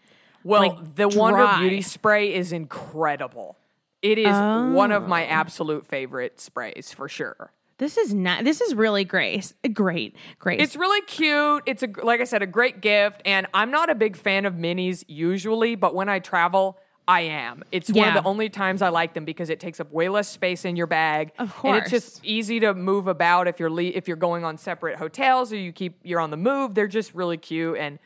Well, 0.44 0.62
like, 0.70 0.96
the 0.96 1.08
Wander. 1.10 1.60
Beauty 1.60 1.82
spray 1.82 2.34
is 2.34 2.52
incredible. 2.54 3.58
It 4.02 4.18
is 4.20 4.28
one 4.36 4.92
of 4.92 5.04
Oh. 5.04 5.08
my 5.08 5.26
absolute 5.26 5.86
favorite 5.88 6.40
sprays 6.40 6.94
for 6.94 7.10
sure. 7.10 7.52
This 7.78 7.98
is 7.98 8.14
not, 8.14 8.44
this 8.44 8.60
is 8.62 8.74
really 8.74 9.06
great. 9.06 9.54
Great. 9.74 10.16
Great. 10.40 10.60
It's 10.62 10.76
really 10.76 11.02
cute. 11.02 11.64
It's 11.66 11.84
a 11.84 11.90
like 12.02 12.22
I 12.22 12.24
said, 12.24 12.42
a 12.42 12.48
great 12.48 12.82
gift. 12.82 13.22
And 13.26 13.48
I'm 13.54 13.72
not 13.72 13.90
a 13.90 13.96
big 13.96 14.16
fan 14.16 14.46
of 14.46 14.56
minis 14.56 15.04
usually, 15.08 15.76
but 15.76 15.94
when 15.94 16.10
I 16.10 16.20
travel, 16.20 16.80
I 17.08 17.22
am. 17.22 17.64
It's 17.72 17.90
one 17.90 18.10
of 18.10 18.14
the 18.16 18.28
only 18.28 18.50
times 18.50 18.82
I 18.82 18.90
like 18.90 19.14
them 19.14 19.24
because 19.24 19.50
it 19.50 19.62
takes 19.62 19.80
up 19.80 19.92
way 19.94 20.10
less 20.10 20.28
space 20.28 20.66
in 20.66 20.76
your 20.76 20.88
bag, 20.88 21.32
Of 21.40 21.54
and 21.64 21.78
it's 21.78 21.90
just 21.90 22.26
easy 22.26 22.60
to 22.60 22.74
move 22.74 23.08
about 23.08 23.48
if 23.48 23.62
you're 23.62 23.70
le- 23.70 23.84
if 23.84 24.10
you're 24.10 24.18
going 24.18 24.44
on 24.44 24.58
separate 24.58 24.98
hotels 24.98 25.54
or 25.54 25.56
you 25.56 25.72
keep 25.72 26.00
you're 26.04 26.20
on 26.20 26.32
the 26.32 26.38
move. 26.38 26.76
They're 26.76 26.88
just 26.88 27.14
really 27.16 27.38
cute. 27.38 27.78
And 27.78 27.98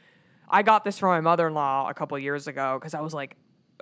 I 0.47 0.61
got 0.61 0.83
this 0.83 0.99
from 0.99 1.09
my 1.09 1.21
mother 1.21 1.47
in 1.47 1.55
law 1.55 1.89
a 1.89 1.95
couple 1.95 2.19
years 2.19 2.47
ago 2.47 2.77
because 2.79 2.93
I 2.93 3.01
was 3.01 3.13
like, 3.13 3.37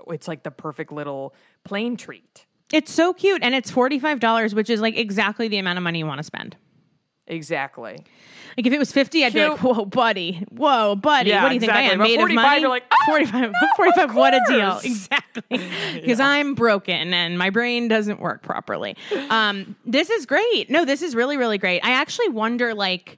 it's 0.07 0.27
like 0.27 0.43
the 0.43 0.51
perfect 0.51 0.91
little 0.91 1.35
plane 1.65 1.97
treat. 1.97 2.45
It's 2.71 2.93
so 2.93 3.13
cute 3.13 3.41
and 3.43 3.55
it's 3.55 3.71
$45, 3.71 4.53
which 4.53 4.69
is 4.69 4.81
like 4.81 4.97
exactly 4.97 5.47
the 5.47 5.57
amount 5.57 5.77
of 5.77 5.83
money 5.83 5.99
you 5.99 6.05
want 6.05 6.19
to 6.19 6.23
spend. 6.23 6.55
Exactly. 7.27 8.03
Like 8.57 8.65
if 8.65 8.73
it 8.73 8.79
was 8.79 8.91
50, 8.91 9.23
I'd 9.23 9.33
be 9.33 9.47
like, 9.47 9.59
whoa, 9.59 9.85
buddy. 9.85 10.43
Whoa, 10.51 10.95
buddy. 10.95 11.29
Yeah, 11.29 11.43
what 11.43 11.49
do 11.49 11.55
you 11.55 11.59
think 11.61 11.71
I 11.71 11.81
am? 11.83 11.99
But 11.99 12.05
Made 12.05 12.15
of 12.15 12.21
45, 12.21 12.43
money? 12.43 12.61
you're 12.61 12.69
like, 12.69 12.83
"Ah, 12.91 13.05
45, 13.07 13.51
45 13.77 14.15
what 14.15 14.33
a 14.33 14.41
deal. 14.47 14.79
Exactly. 14.83 15.43
Because 15.93 16.19
I'm 16.19 16.55
broken 16.55 17.13
and 17.13 17.37
my 17.37 17.49
brain 17.51 17.87
doesn't 17.87 18.19
work 18.19 18.41
properly. 18.41 18.95
Um, 19.29 19.75
this 19.85 20.09
is 20.09 20.25
great. 20.25 20.69
No, 20.69 20.85
this 20.85 21.01
is 21.01 21.15
really, 21.15 21.37
really 21.37 21.57
great. 21.57 21.81
I 21.85 21.91
actually 21.91 22.29
wonder, 22.29 22.73
like, 22.73 23.17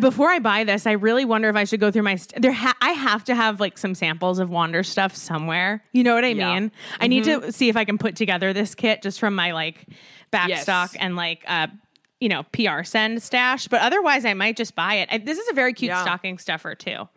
before 0.00 0.30
I 0.30 0.38
buy 0.38 0.64
this, 0.64 0.86
I 0.86 0.92
really 0.92 1.24
wonder 1.24 1.48
if 1.48 1.56
I 1.56 1.64
should 1.64 1.80
go 1.80 1.90
through 1.90 2.02
my. 2.02 2.14
St- 2.16 2.40
there, 2.40 2.52
ha- 2.52 2.76
I 2.80 2.92
have 2.92 3.24
to 3.24 3.34
have 3.34 3.60
like 3.60 3.76
some 3.76 3.94
samples 3.94 4.38
of 4.38 4.48
Wander 4.50 4.82
stuff 4.82 5.14
somewhere. 5.14 5.84
You 5.92 6.02
know 6.04 6.14
what 6.14 6.24
I 6.24 6.28
Yeah. 6.28 6.44
Mm-hmm. 6.50 6.60
mean? 6.62 6.72
I 7.00 7.06
need 7.08 7.24
to 7.24 7.52
see 7.52 7.68
if 7.68 7.76
I 7.76 7.84
can 7.84 7.98
put 7.98 8.16
together 8.16 8.52
this 8.52 8.74
kit 8.74 9.02
just 9.02 9.20
from 9.20 9.34
my 9.34 9.52
like 9.52 9.86
back 10.30 10.48
Yes. 10.48 10.62
stock 10.62 10.92
and 10.98 11.14
like 11.16 11.44
uh, 11.46 11.66
you 12.20 12.28
know 12.28 12.44
PR 12.52 12.84
send 12.84 13.22
stash. 13.22 13.68
But 13.68 13.82
otherwise, 13.82 14.24
I 14.24 14.32
might 14.34 14.56
just 14.56 14.74
buy 14.74 14.94
it. 14.94 15.08
I, 15.12 15.18
this 15.18 15.38
is 15.38 15.48
a 15.48 15.52
very 15.54 15.72
cute 15.74 15.90
Yeah. 15.90 16.02
stocking 16.02 16.38
stuffer 16.38 16.74
too. 16.74 17.08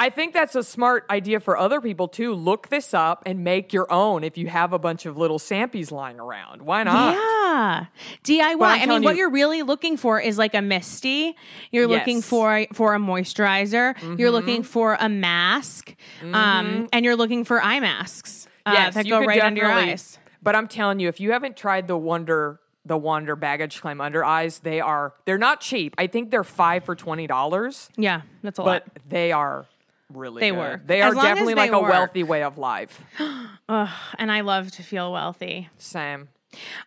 I 0.00 0.08
think 0.08 0.32
that's 0.32 0.54
a 0.54 0.62
smart 0.62 1.04
idea 1.10 1.40
for 1.40 1.58
other 1.58 1.78
people 1.80 2.08
too. 2.08 2.32
Look 2.34 2.68
this 2.68 2.94
up 2.94 3.22
and 3.26 3.44
make 3.44 3.74
your 3.74 3.86
own 3.92 4.24
if 4.24 4.38
you 4.38 4.46
have 4.46 4.72
a 4.72 4.78
bunch 4.78 5.04
of 5.04 5.18
little 5.18 5.38
sampies 5.38 5.92
lying 5.92 6.18
around. 6.18 6.62
Why 6.62 6.84
not? 6.84 7.14
Yeah, 7.14 7.84
DIY. 8.24 8.62
I'm 8.62 8.78
mean, 8.78 8.86
telling 8.88 9.02
what 9.02 9.12
you- 9.12 9.18
you're 9.18 9.30
really 9.30 9.62
looking 9.62 9.98
for 9.98 10.18
is 10.18 10.38
like 10.38 10.54
a 10.54 10.62
misty. 10.62 11.36
You're 11.70 11.86
looking 11.86 12.22
for 12.22 12.66
for 12.72 12.94
a 12.94 12.98
moisturizer. 12.98 13.94
You're 14.18 14.30
looking 14.30 14.62
for 14.62 14.96
a 14.98 15.08
mask, 15.10 15.94
um, 16.22 16.88
and 16.92 17.04
you're 17.04 17.16
looking 17.16 17.44
for 17.44 17.62
eye 17.62 17.80
masks 17.80 18.46
uh, 18.64 18.72
Yes, 18.74 18.94
that 18.94 19.06
go 19.06 19.20
right 19.22 19.42
under 19.42 19.60
your 19.60 19.70
eyes. 19.70 20.18
But 20.42 20.56
I'm 20.56 20.68
telling 20.68 21.00
you, 21.00 21.08
if 21.08 21.20
you 21.20 21.32
haven't 21.32 21.58
tried 21.58 21.88
the 21.88 21.98
Wander 21.98 22.58
the 22.86 22.96
Wander 22.96 23.36
baggage 23.36 23.82
claim 23.82 24.00
under 24.00 24.24
eyes, 24.24 24.60
they 24.60 24.80
are 24.80 25.12
they're 25.26 25.36
not 25.36 25.60
cheap. 25.60 25.94
I 25.98 26.06
think 26.06 26.30
they're 26.30 26.42
five 26.44 26.84
for 26.84 26.94
twenty 26.94 27.26
dollars, 27.26 27.90
Yeah, 27.98 28.22
that's 28.42 28.58
a 28.58 28.62
but 28.62 28.66
lot. 28.66 28.82
But 28.94 29.02
they 29.10 29.32
are 29.32 29.66
really 30.12 30.40
They 30.40 30.50
good. 30.50 30.58
work. 30.58 30.86
They 30.86 31.02
As 31.02 31.14
are 31.16 31.22
definitely 31.22 31.54
they 31.54 31.70
like 31.70 31.72
a 31.72 31.80
wealthy 31.80 32.22
way 32.22 32.42
of 32.42 32.58
life. 32.58 33.00
And 33.68 34.32
I 34.32 34.40
love 34.40 34.72
to 34.72 34.82
feel 34.82 35.12
wealthy. 35.12 35.68
Same. 35.78 36.28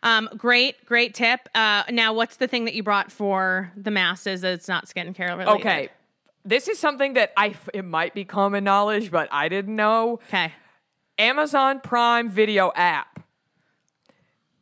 Um, 0.04 0.28
great, 0.36 0.86
great 0.86 1.14
tip. 1.14 1.48
Uh, 1.56 1.84
now, 1.90 2.14
what's 2.14 2.36
the 2.36 2.48
thing 2.48 2.66
that 2.66 2.74
you 2.74 2.84
brought 2.84 3.10
for 3.12 3.72
the 3.78 3.90
masses 3.92 4.42
that's 4.42 4.68
not 4.68 4.88
skincare 4.88 5.30
related? 5.38 5.62
Okay. 5.62 5.90
This 6.44 6.68
is 6.68 6.78
something 6.78 7.14
that 7.14 7.32
I 7.38 7.56
it 7.74 7.86
might 7.86 8.14
be 8.14 8.26
common 8.26 8.66
knowledge, 8.66 9.12
but 9.12 9.30
I 9.32 9.48
didn't 9.48 9.76
know. 9.78 10.20
Okay. 10.28 10.52
Amazon 11.18 11.80
Prime 11.80 12.28
Video 12.30 12.74
app. 12.76 13.22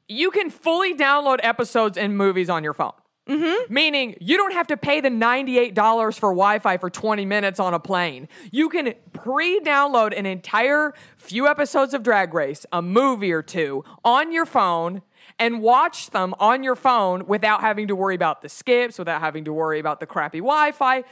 You 0.08 0.30
can 0.30 0.52
fully 0.52 0.94
download 0.94 1.40
episodes 1.42 1.98
and 1.98 2.16
movies 2.16 2.50
on 2.50 2.64
your 2.64 2.74
phone. 2.74 2.92
Mm-hmm. 3.30 3.74
Meaning 3.74 4.16
you 4.20 4.36
don't 4.36 4.54
have 4.54 4.68
to 4.68 4.78
pay 4.78 5.00
the 5.00 5.10
$98 5.10 5.76
for 6.18 6.32
Wi 6.32 6.60
Fi 6.60 6.78
for 6.78 6.90
20 6.90 7.24
minutes 7.26 7.60
on 7.60 7.74
a 7.74 7.80
plane. 7.80 8.28
You 8.52 8.68
can 8.68 8.94
pre 9.14 9.60
download 9.62 10.18
an 10.18 10.26
entire 10.26 10.94
few 11.18 11.48
episodes 11.48 11.94
of 11.94 12.02
Drag 12.04 12.34
Race, 12.34 12.66
a 12.72 12.82
movie 12.82 13.32
or 13.32 13.44
two, 13.44 13.84
on 14.04 14.32
your 14.32 14.46
phone 14.46 15.02
and 15.38 15.62
watch 15.62 16.10
them 16.10 16.34
on 16.40 16.64
your 16.64 16.76
phone 16.76 17.26
without 17.28 17.62
having 17.62 17.88
to 17.88 17.96
worry 17.96 18.16
about 18.16 18.42
the 18.42 18.50
skips, 18.50 18.98
without 19.00 19.22
having 19.22 19.46
to 19.46 19.54
worry 19.54 19.80
about 19.80 20.00
the 20.00 20.06
crappy 20.08 20.40
Wi 20.40 20.72
Fi. 20.72 21.04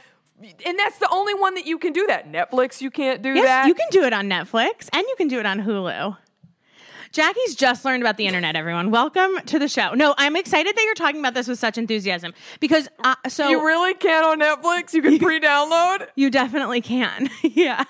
And 0.66 0.78
that's 0.78 0.98
the 0.98 1.08
only 1.12 1.34
one 1.34 1.54
that 1.54 1.66
you 1.66 1.78
can 1.78 1.92
do 1.92 2.06
that. 2.08 2.30
Netflix, 2.30 2.80
you 2.80 2.90
can't 2.90 3.22
do 3.22 3.34
Yes, 3.34 3.44
that. 3.44 3.66
you 3.68 3.74
can 3.74 3.86
do 3.90 4.02
it 4.04 4.12
on 4.12 4.26
Netflix 4.28 4.88
and 4.92 5.02
you 5.06 5.14
can 5.16 5.28
do 5.28 5.38
it 5.38 5.46
on 5.46 5.60
Hulu. 5.62 6.16
Jackie's 7.12 7.56
just 7.56 7.84
learned 7.84 8.04
about 8.04 8.16
the 8.18 8.26
internet, 8.26 8.54
everyone. 8.54 8.92
Welcome 8.92 9.40
to 9.46 9.58
the 9.58 9.66
show. 9.66 9.94
No, 9.94 10.14
I'm 10.16 10.36
excited 10.36 10.76
that 10.76 10.82
you're 10.84 10.94
talking 10.94 11.18
about 11.18 11.34
this 11.34 11.48
with 11.48 11.58
such 11.58 11.76
enthusiasm 11.76 12.32
because 12.60 12.88
uh, 13.02 13.16
so 13.28 13.48
You 13.48 13.66
really 13.66 13.94
can 13.94 14.22
on 14.22 14.38
Netflix. 14.38 14.94
You 14.94 15.02
can 15.02 15.18
pre-download. 15.18 16.06
you 16.14 16.30
definitely 16.30 16.80
can. 16.80 17.28
yeah. 17.42 17.82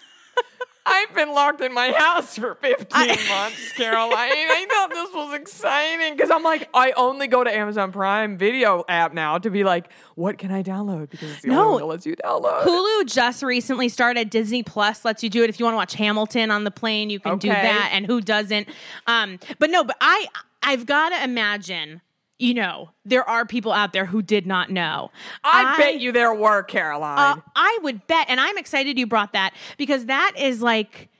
I've 0.86 1.14
been 1.14 1.34
locked 1.34 1.60
in 1.60 1.74
my 1.74 1.92
house 1.92 2.38
for 2.38 2.54
15 2.54 3.08
months, 3.28 3.72
Caroline. 3.76 4.10
I 4.32 4.66
thought 4.70 4.79
this 5.12 5.14
was 5.16 5.34
exciting 5.34 6.14
because 6.16 6.30
I'm 6.30 6.42
like, 6.42 6.68
I 6.74 6.92
only 6.92 7.26
go 7.26 7.42
to 7.44 7.52
Amazon 7.54 7.92
Prime 7.92 8.36
Video 8.38 8.84
app 8.88 9.12
now 9.12 9.38
to 9.38 9.50
be 9.50 9.64
like, 9.64 9.90
what 10.14 10.38
can 10.38 10.50
I 10.50 10.62
download? 10.62 11.10
Because 11.10 11.32
it's 11.32 11.42
the 11.42 11.48
No. 11.48 11.60
only 11.60 11.72
one 11.72 11.80
that 11.82 11.86
lets 11.86 12.06
you 12.06 12.16
download. 12.16 12.64
Hulu 12.64 13.06
just 13.06 13.42
recently 13.42 13.88
started. 13.88 14.30
Disney 14.30 14.62
Plus 14.62 15.04
lets 15.04 15.22
you 15.22 15.30
do 15.30 15.42
it 15.42 15.50
if 15.50 15.58
you 15.58 15.64
want 15.64 15.74
to 15.74 15.78
watch 15.78 15.94
Hamilton 15.94 16.50
on 16.50 16.64
the 16.64 16.70
plane. 16.70 17.10
You 17.10 17.20
can 17.20 17.38
do 17.38 17.48
that, 17.48 17.90
and 17.92 18.06
who 18.06 18.20
doesn't? 18.20 18.68
Um, 19.06 19.38
but 19.58 19.70
no, 19.70 19.84
but 19.84 19.96
I 20.00 20.26
I've 20.62 20.86
got 20.86 21.10
to 21.10 21.22
imagine. 21.24 22.00
You 22.38 22.54
know, 22.54 22.88
there 23.04 23.28
are 23.28 23.44
people 23.44 23.70
out 23.70 23.92
there 23.92 24.06
who 24.06 24.22
did 24.22 24.46
not 24.46 24.70
know. 24.70 25.10
I, 25.44 25.76
bet 25.76 26.00
you 26.00 26.10
there 26.10 26.32
were, 26.32 26.62
Caroline. 26.62 27.36
Uh, 27.36 27.40
I 27.54 27.78
would 27.82 28.06
bet, 28.06 28.30
and 28.30 28.40
I'm 28.40 28.56
excited 28.56 28.98
you 28.98 29.06
brought 29.06 29.34
that 29.34 29.52
because 29.76 30.06
that 30.06 30.32
is 30.38 30.62
like, 30.62 31.10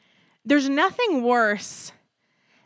there's 0.47 0.71
nothing 0.71 1.23
worse 1.23 1.93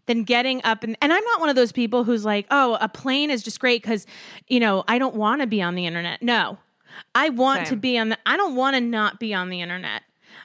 than 0.06 0.24
getting 0.24 0.60
up 0.64 0.84
and, 0.84 0.96
and 1.00 1.12
I'm 1.12 1.24
not 1.24 1.40
one 1.40 1.48
of 1.48 1.56
those 1.56 1.72
people 1.72 2.04
who's 2.04 2.24
like, 2.24 2.46
oh, 2.50 2.76
a 2.80 2.88
plane 2.88 3.30
is 3.30 3.42
just 3.42 3.58
great 3.60 3.82
because, 3.82 4.06
you 4.48 4.60
know, 4.60 4.84
I 4.86 4.98
don't 4.98 5.14
want 5.14 5.40
to 5.40 5.46
be 5.46 5.62
on 5.62 5.74
the 5.74 5.86
internet. 5.86 6.22
No, 6.22 6.58
I 7.14 7.30
want 7.30 7.66
to 7.68 7.76
be 7.76 7.98
on 7.98 8.10
the. 8.10 8.18
I 8.26 8.36
don't 8.36 8.54
want 8.54 8.76
to 8.76 8.80
not 8.80 9.18
be 9.18 9.32
on 9.34 9.48
the 9.48 9.60
internet. 9.60 10.02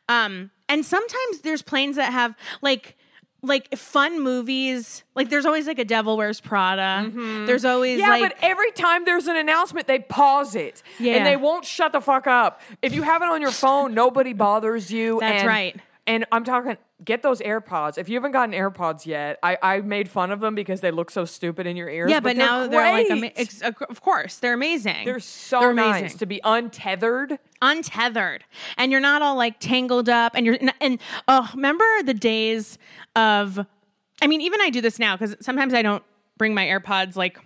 Um, 0.07 0.51
and 0.67 0.85
sometimes 0.85 1.41
there's 1.43 1.61
planes 1.61 1.95
that 1.97 2.11
have 2.13 2.35
like. 2.61 2.95
Like 3.41 3.73
fun 3.77 4.21
movies, 4.21 5.05
like 5.15 5.29
there's 5.29 5.45
always 5.45 5.65
like 5.65 5.79
a 5.79 5.85
Devil 5.85 6.17
Wears 6.17 6.41
Prada. 6.41 7.09
There's 7.45 7.63
always 7.63 8.01
Mm-hmm. 8.01 8.11
yeah, 8.11 8.17
like 8.19 8.33
but 8.33 8.37
every 8.41 8.69
time 8.71 9.05
there's 9.05 9.27
an 9.27 9.37
announcement, 9.37 9.87
they 9.87 9.99
pause 9.99 10.55
it. 10.55 10.83
Yeah. 10.99 11.13
And 11.13 11.25
they 11.25 11.37
won't 11.37 11.63
shut 11.63 11.93
the 11.93 12.01
fuck 12.01 12.27
up. 12.27 12.59
If 12.81 12.93
you 12.93 13.03
have 13.03 13.21
it 13.21 13.29
on 13.29 13.41
your 13.41 13.51
phone, 13.51 13.93
nobody 13.93 14.33
bothers 14.33 14.91
you. 14.91 15.21
That's 15.21 15.43
and- 15.43 15.47
right. 15.47 15.75
And 16.05 16.25
I'm 16.33 16.43
talking, 16.43 16.75
get 17.03 17.21
those 17.21 17.39
AirPods. 17.39 17.97
If 17.97 18.09
you 18.09 18.15
haven't 18.15 18.33
gotten 18.33 18.53
AirPods 18.53 19.05
yet, 19.05 19.39
I, 19.41 19.57
I 19.61 19.79
made 19.81 20.09
fun 20.09 20.31
of 20.31 20.41
them 20.41 20.53
because 20.55 20.81
they 20.81 20.91
look 20.91 21.09
so 21.11 21.23
stupid 21.25 21.65
in 21.65 21.77
your 21.77 21.89
ears. 21.89 22.11
yeah, 22.11 22.19
but, 22.19 22.35
now 22.35 22.67
they're 22.67 22.81
like, 22.93 23.07
great. 23.07 23.17
ama- 23.17 23.31
ex- 23.37 23.61
of 23.61 24.01
course, 24.01 24.37
they're 24.39 24.53
amazing. 24.53 25.05
They're 25.05 25.19
so 25.19 25.59
They're 25.61 25.73
nice 25.73 25.99
amazing. 26.01 26.17
to 26.19 26.25
be 26.25 26.41
untethered. 26.43 27.39
untethered 27.61 28.43
and 28.77 28.91
you're 28.91 29.01
not 29.01 29.21
all 29.21 29.35
like 29.35 29.59
tangled 29.59 30.09
up 30.09 30.33
and 30.35 30.45
you're 30.45 30.57
and 30.81 30.99
oh 31.27 31.49
remember 31.53 31.83
the 32.03 32.13
days 32.13 32.77
of 33.17 33.65
i 34.21 34.27
mean 34.27 34.39
even 34.41 34.61
i 34.61 34.69
do 34.69 34.79
this 34.81 34.97
now 34.97 35.15
because 35.17 35.35
sometimes 35.41 35.73
i 35.73 35.81
don't 35.81 36.03
bring 36.37 36.53
my 36.53 36.65
airpods 36.65 37.15
like 37.17 37.37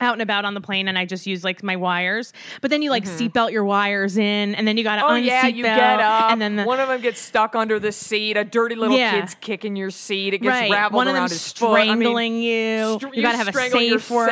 out 0.00 0.12
and 0.14 0.22
about 0.22 0.44
on 0.44 0.54
the 0.54 0.60
plane 0.60 0.88
and 0.88 0.98
i 0.98 1.04
just 1.04 1.26
use 1.26 1.42
like 1.44 1.62
my 1.62 1.76
wires 1.76 2.32
but 2.60 2.70
then 2.70 2.82
you 2.82 2.90
like 2.90 3.04
seatbelt 3.04 3.50
your 3.50 3.64
wires 3.64 4.16
in 4.16 4.54
and 4.54 4.66
then 4.68 4.76
you 4.76 4.84
gotta 4.84 5.02
Mm-hmm. 5.02 5.12
Oh 5.12 5.16
yeah, 5.16 5.46
you 5.46 5.62
get 5.62 6.00
up. 6.00 6.32
and 6.32 6.40
then 6.40 6.56
the, 6.56 6.64
one 6.64 6.80
of 6.80 6.88
them 6.88 7.00
gets 7.00 7.20
stuck 7.20 7.54
under 7.54 7.78
the 7.78 7.92
seat. 7.92 8.36
A 8.36 8.44
dirty 8.44 8.74
little 8.74 8.96
Yeah. 8.96 9.20
kid's 9.20 9.34
kicking 9.36 9.76
your 9.76 9.90
seat. 9.90 10.34
It 10.34 10.38
gets 10.38 10.50
right 10.50 10.70
raveled 10.70 10.94
one 10.96 11.06
of 11.08 11.14
around 11.14 11.28
them 11.28 11.30
his 11.34 11.52
foot. 11.52 11.70
I 11.78 11.84
mean, 11.94 11.96
strangling 11.98 12.42
you 12.42 12.96
str- 12.98 13.14
you 13.14 13.22
gotta 13.22 13.36
have 13.36 13.48
a 13.48 13.52
safe 13.52 14.10
word 14.10 14.28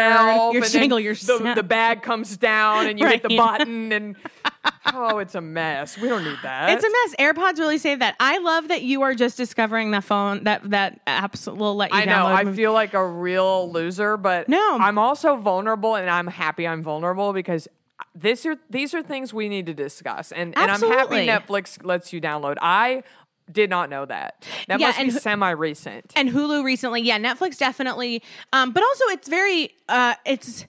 you 0.53 0.65
strangle 0.65 0.97
The, 0.97 1.03
yourself 1.05 1.55
the 1.55 1.63
bag 1.63 2.03
comes 2.03 2.37
down 2.37 2.87
and 2.87 2.99
you 2.99 3.07
hit 3.07 3.23
the 3.23 3.29
Right. 3.29 3.59
button 3.59 3.93
and 3.93 4.17
oh, 4.93 5.19
it's 5.19 5.35
a 5.35 5.41
mess. 5.41 5.97
We 5.99 6.09
don't 6.09 6.25
need 6.25 6.39
that. 6.43 6.71
It's 6.71 6.85
a 6.85 6.89
mess. 6.89 7.15
AirPods 7.19 7.59
really 7.59 7.79
save 7.79 8.01
that. 8.01 8.17
I 8.21 8.39
love 8.39 8.69
that 8.69 8.83
you 8.83 9.03
are 9.03 9.15
just 9.15 9.37
discovering 9.37 9.91
that 9.93 10.05
phone 10.05 10.45
that 10.45 10.69
that 10.71 11.05
apps 11.07 11.47
will 11.55 11.75
let 11.77 11.93
you 11.93 11.99
I 12.01 12.05
know. 12.05 12.27
I 12.27 12.45
feel 12.53 12.73
like 12.73 12.95
a 12.95 13.07
real 13.07 13.71
loser, 13.71 14.17
but 14.17 14.49
No. 14.49 14.79
I'm 14.81 14.99
also 14.99 15.37
vulnerable, 15.37 15.95
and 15.95 16.09
I'm 16.11 16.27
happy 16.27 16.67
I'm 16.67 16.83
vulnerable 16.83 17.33
because 17.33 17.69
this 18.15 18.45
are 18.47 18.57
these 18.71 18.93
are 18.95 19.03
things 19.03 19.33
we 19.33 19.49
need 19.49 19.67
to 19.67 19.75
discuss, 19.75 20.33
and 20.33 20.57
and 20.57 20.71
I'm 20.71 20.81
happy 20.81 21.27
Netflix 21.27 21.85
lets 21.85 22.13
you 22.13 22.21
download. 22.21 22.57
I 22.61 23.03
did 23.51 23.69
not 23.71 23.91
know 23.91 24.05
that. 24.07 24.47
That 24.69 24.81
Yeah, 24.81 24.87
must 24.87 24.99
be 24.99 25.03
and 25.05 25.13
who- 25.13 25.19
semi 25.19 25.51
recent. 25.51 26.13
and 26.17 26.31
Hulu 26.31 26.65
recently. 26.65 27.03
Yeah, 27.03 27.19
Netflix 27.19 27.59
definitely. 27.59 28.23
Um, 28.53 28.73
but 28.73 28.83
also 28.83 29.05
it's 29.09 29.29
very 29.29 29.75
uh 29.89 30.15
it's 30.25 30.67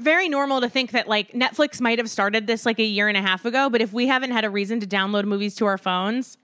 very 0.00 0.28
normal 0.28 0.60
to 0.60 0.68
think 0.68 0.92
that 0.92 1.08
like 1.08 1.32
Netflix 1.32 1.80
might 1.80 1.98
have 1.98 2.10
started 2.10 2.46
this 2.46 2.66
like 2.66 2.78
a 2.78 2.84
year 2.84 3.08
and 3.08 3.16
a 3.16 3.22
half 3.22 3.44
ago, 3.44 3.70
but 3.70 3.80
if 3.80 3.92
we 3.92 4.06
haven't 4.06 4.32
had 4.32 4.44
a 4.44 4.50
reason 4.50 4.80
to 4.80 4.86
download 4.86 5.24
movies 5.24 5.54
to 5.56 5.66
our 5.66 5.78
phones 5.78 6.36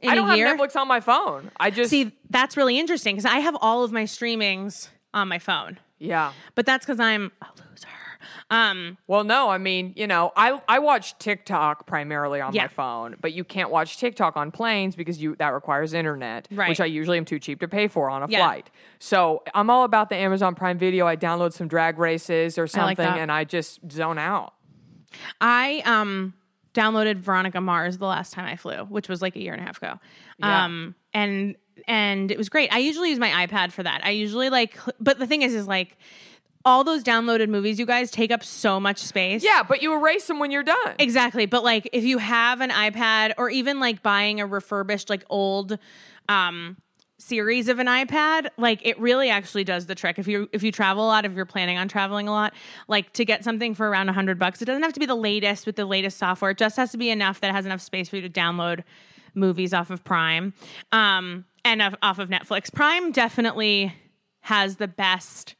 in 0.00 0.10
a 0.10 0.12
year 0.12 0.12
I 0.12 0.16
don't 0.16 0.30
a 0.30 0.36
year, 0.36 0.46
have 0.48 0.58
Netflix 0.58 0.76
on 0.76 0.88
my 0.88 1.00
phone. 1.00 1.50
I 1.58 1.70
just 1.70 1.90
see 1.90 2.12
that's 2.30 2.56
really 2.56 2.78
interesting 2.78 3.16
because 3.16 3.30
I 3.30 3.38
have 3.38 3.56
all 3.60 3.84
of 3.84 3.92
my 3.92 4.04
streamings 4.04 4.88
on 5.14 5.28
my 5.28 5.38
phone. 5.38 5.78
yeah. 5.98 6.32
But 6.54 6.66
that's 6.66 6.84
because 6.84 7.00
I'm. 7.00 7.32
Um, 8.52 8.98
Well, 9.06 9.24
no, 9.24 9.48
I 9.48 9.58
mean, 9.58 9.94
you 9.96 10.06
know, 10.06 10.30
I 10.36 10.60
I 10.68 10.78
watch 10.78 11.18
TikTok 11.18 11.86
primarily 11.86 12.40
on 12.40 12.52
Yeah. 12.52 12.62
my 12.62 12.68
phone, 12.68 13.16
but 13.20 13.32
you 13.32 13.44
can't 13.44 13.70
watch 13.70 13.96
TikTok 13.96 14.36
on 14.36 14.50
planes 14.50 14.94
because 14.94 15.22
you 15.22 15.34
that 15.36 15.54
requires 15.54 15.94
internet, 15.94 16.46
Right. 16.52 16.68
which 16.68 16.80
I 16.80 16.84
usually 16.84 17.16
am 17.18 17.24
too 17.24 17.38
cheap 17.38 17.60
to 17.60 17.68
pay 17.68 17.88
for 17.88 18.10
on 18.10 18.22
a 18.22 18.26
Yeah. 18.28 18.40
flight. 18.40 18.70
So 18.98 19.42
I'm 19.54 19.70
all 19.70 19.84
about 19.84 20.10
the 20.10 20.16
Amazon 20.16 20.54
Prime 20.54 20.76
Video. 20.78 21.06
I 21.06 21.16
download 21.16 21.52
some 21.54 21.66
drag 21.66 21.98
races 21.98 22.58
or 22.58 22.62
like 22.64 22.70
something, 22.70 22.96
that. 23.06 23.18
and 23.18 23.32
I 23.32 23.44
just 23.44 23.90
zone 23.90 24.18
out. 24.18 24.52
I 25.40 25.82
um 25.86 26.34
downloaded 26.74 27.16
Veronica 27.16 27.60
Mars 27.60 27.98
the 27.98 28.06
last 28.06 28.32
time 28.32 28.46
I 28.46 28.56
flew, 28.56 28.84
which 28.84 29.08
was 29.08 29.20
like 29.22 29.36
a 29.36 29.40
year 29.40 29.52
and 29.52 29.62
a 29.62 29.64
half 29.64 29.78
ago. 29.78 29.98
Yeah. 30.38 30.64
Um 30.64 30.94
and 31.14 31.56
and 31.88 32.30
it 32.30 32.38
was 32.38 32.48
great. 32.48 32.72
I 32.72 32.78
usually 32.78 33.10
use 33.10 33.18
my 33.18 33.46
iPad 33.46 33.72
for 33.72 33.82
that. 33.82 34.02
I 34.04 34.10
usually 34.10 34.50
like 34.50 34.78
but 35.00 35.18
the 35.18 35.26
thing 35.26 35.42
is 35.42 35.54
is 35.54 35.66
like 35.66 35.96
all 36.64 36.84
those 36.84 37.02
downloaded 37.02 37.48
movies 37.48 37.78
you 37.78 37.86
guys 37.86 38.10
take 38.10 38.30
up 38.30 38.42
so 38.42 38.78
much 38.78 38.98
space. 38.98 39.42
Yeah, 39.42 39.62
but 39.62 39.82
you 39.82 39.92
erase 39.94 40.26
them 40.26 40.38
when 40.38 40.50
you're 40.50 40.62
done. 40.62 40.94
Exactly. 40.98 41.46
But 41.46 41.64
like 41.64 41.88
if 41.92 42.04
you 42.04 42.18
have 42.18 42.60
an 42.60 42.70
iPad 42.70 43.34
or 43.36 43.50
even 43.50 43.80
like 43.80 44.02
buying 44.02 44.40
a 44.40 44.46
refurbished 44.46 45.10
like 45.10 45.24
old 45.28 45.78
um 46.28 46.76
series 47.18 47.68
of 47.68 47.78
an 47.78 47.86
iPad, 47.86 48.48
like 48.58 48.84
it 48.84 48.98
really 48.98 49.30
actually 49.30 49.64
does 49.64 49.86
the 49.86 49.94
trick. 49.94 50.18
If 50.18 50.26
you 50.26 50.48
if 50.52 50.62
you 50.62 50.72
travel 50.72 51.04
a 51.04 51.08
lot, 51.08 51.24
if 51.24 51.32
you're 51.32 51.46
planning 51.46 51.78
on 51.78 51.88
traveling 51.88 52.28
a 52.28 52.32
lot, 52.32 52.52
like 52.88 53.12
to 53.14 53.24
get 53.24 53.44
something 53.44 53.74
for 53.74 53.88
around 53.88 54.06
100 54.06 54.38
bucks, 54.38 54.60
it 54.60 54.64
doesn't 54.64 54.82
have 54.82 54.92
to 54.92 55.00
be 55.00 55.06
the 55.06 55.14
latest 55.14 55.66
with 55.66 55.76
the 55.76 55.86
latest 55.86 56.18
software. 56.18 56.50
It 56.50 56.58
just 56.58 56.76
has 56.76 56.90
to 56.92 56.98
be 56.98 57.10
enough 57.10 57.40
that 57.40 57.48
it 57.50 57.54
has 57.54 57.66
enough 57.66 57.80
space 57.80 58.08
for 58.08 58.16
you 58.16 58.22
to 58.22 58.30
download 58.30 58.82
movies 59.34 59.72
off 59.72 59.90
of 59.90 60.04
Prime 60.04 60.52
um 60.90 61.44
and 61.64 61.80
off 62.02 62.18
of 62.18 62.28
Netflix. 62.28 62.72
Prime 62.72 63.12
definitely 63.12 63.94
has 64.42 64.76
the 64.76 64.88
best 64.88 65.54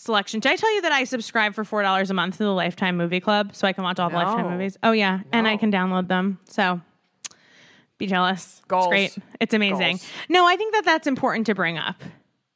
selection. 0.00 0.40
Did 0.40 0.50
I 0.52 0.56
tell 0.56 0.74
you 0.74 0.82
that 0.82 0.92
I 0.92 1.04
subscribe 1.04 1.54
for 1.54 1.62
four 1.62 1.82
dollars 1.82 2.10
a 2.10 2.14
month 2.14 2.38
to 2.38 2.44
the 2.44 2.54
Lifetime 2.54 2.96
Movie 2.96 3.20
Club 3.20 3.54
so 3.54 3.68
I 3.68 3.72
can 3.72 3.84
watch 3.84 3.98
all 3.98 4.08
the 4.08 4.16
Lifetime 4.16 4.50
movies? 4.50 4.78
Oh 4.82 4.92
yeah, 4.92 5.20
and 5.32 5.46
I 5.46 5.56
can 5.56 5.70
download 5.70 6.08
them. 6.08 6.38
So 6.48 6.80
be 7.98 8.06
jealous. 8.06 8.62
Goals. 8.66 8.86
It's 8.86 8.88
great. 8.90 9.16
It's 9.40 9.54
amazing. 9.54 9.96
Goals. 9.96 10.06
No, 10.28 10.46
I 10.46 10.56
think 10.56 10.72
that 10.72 10.84
that's 10.84 11.06
important 11.06 11.46
to 11.46 11.54
bring 11.54 11.76
up, 11.76 11.96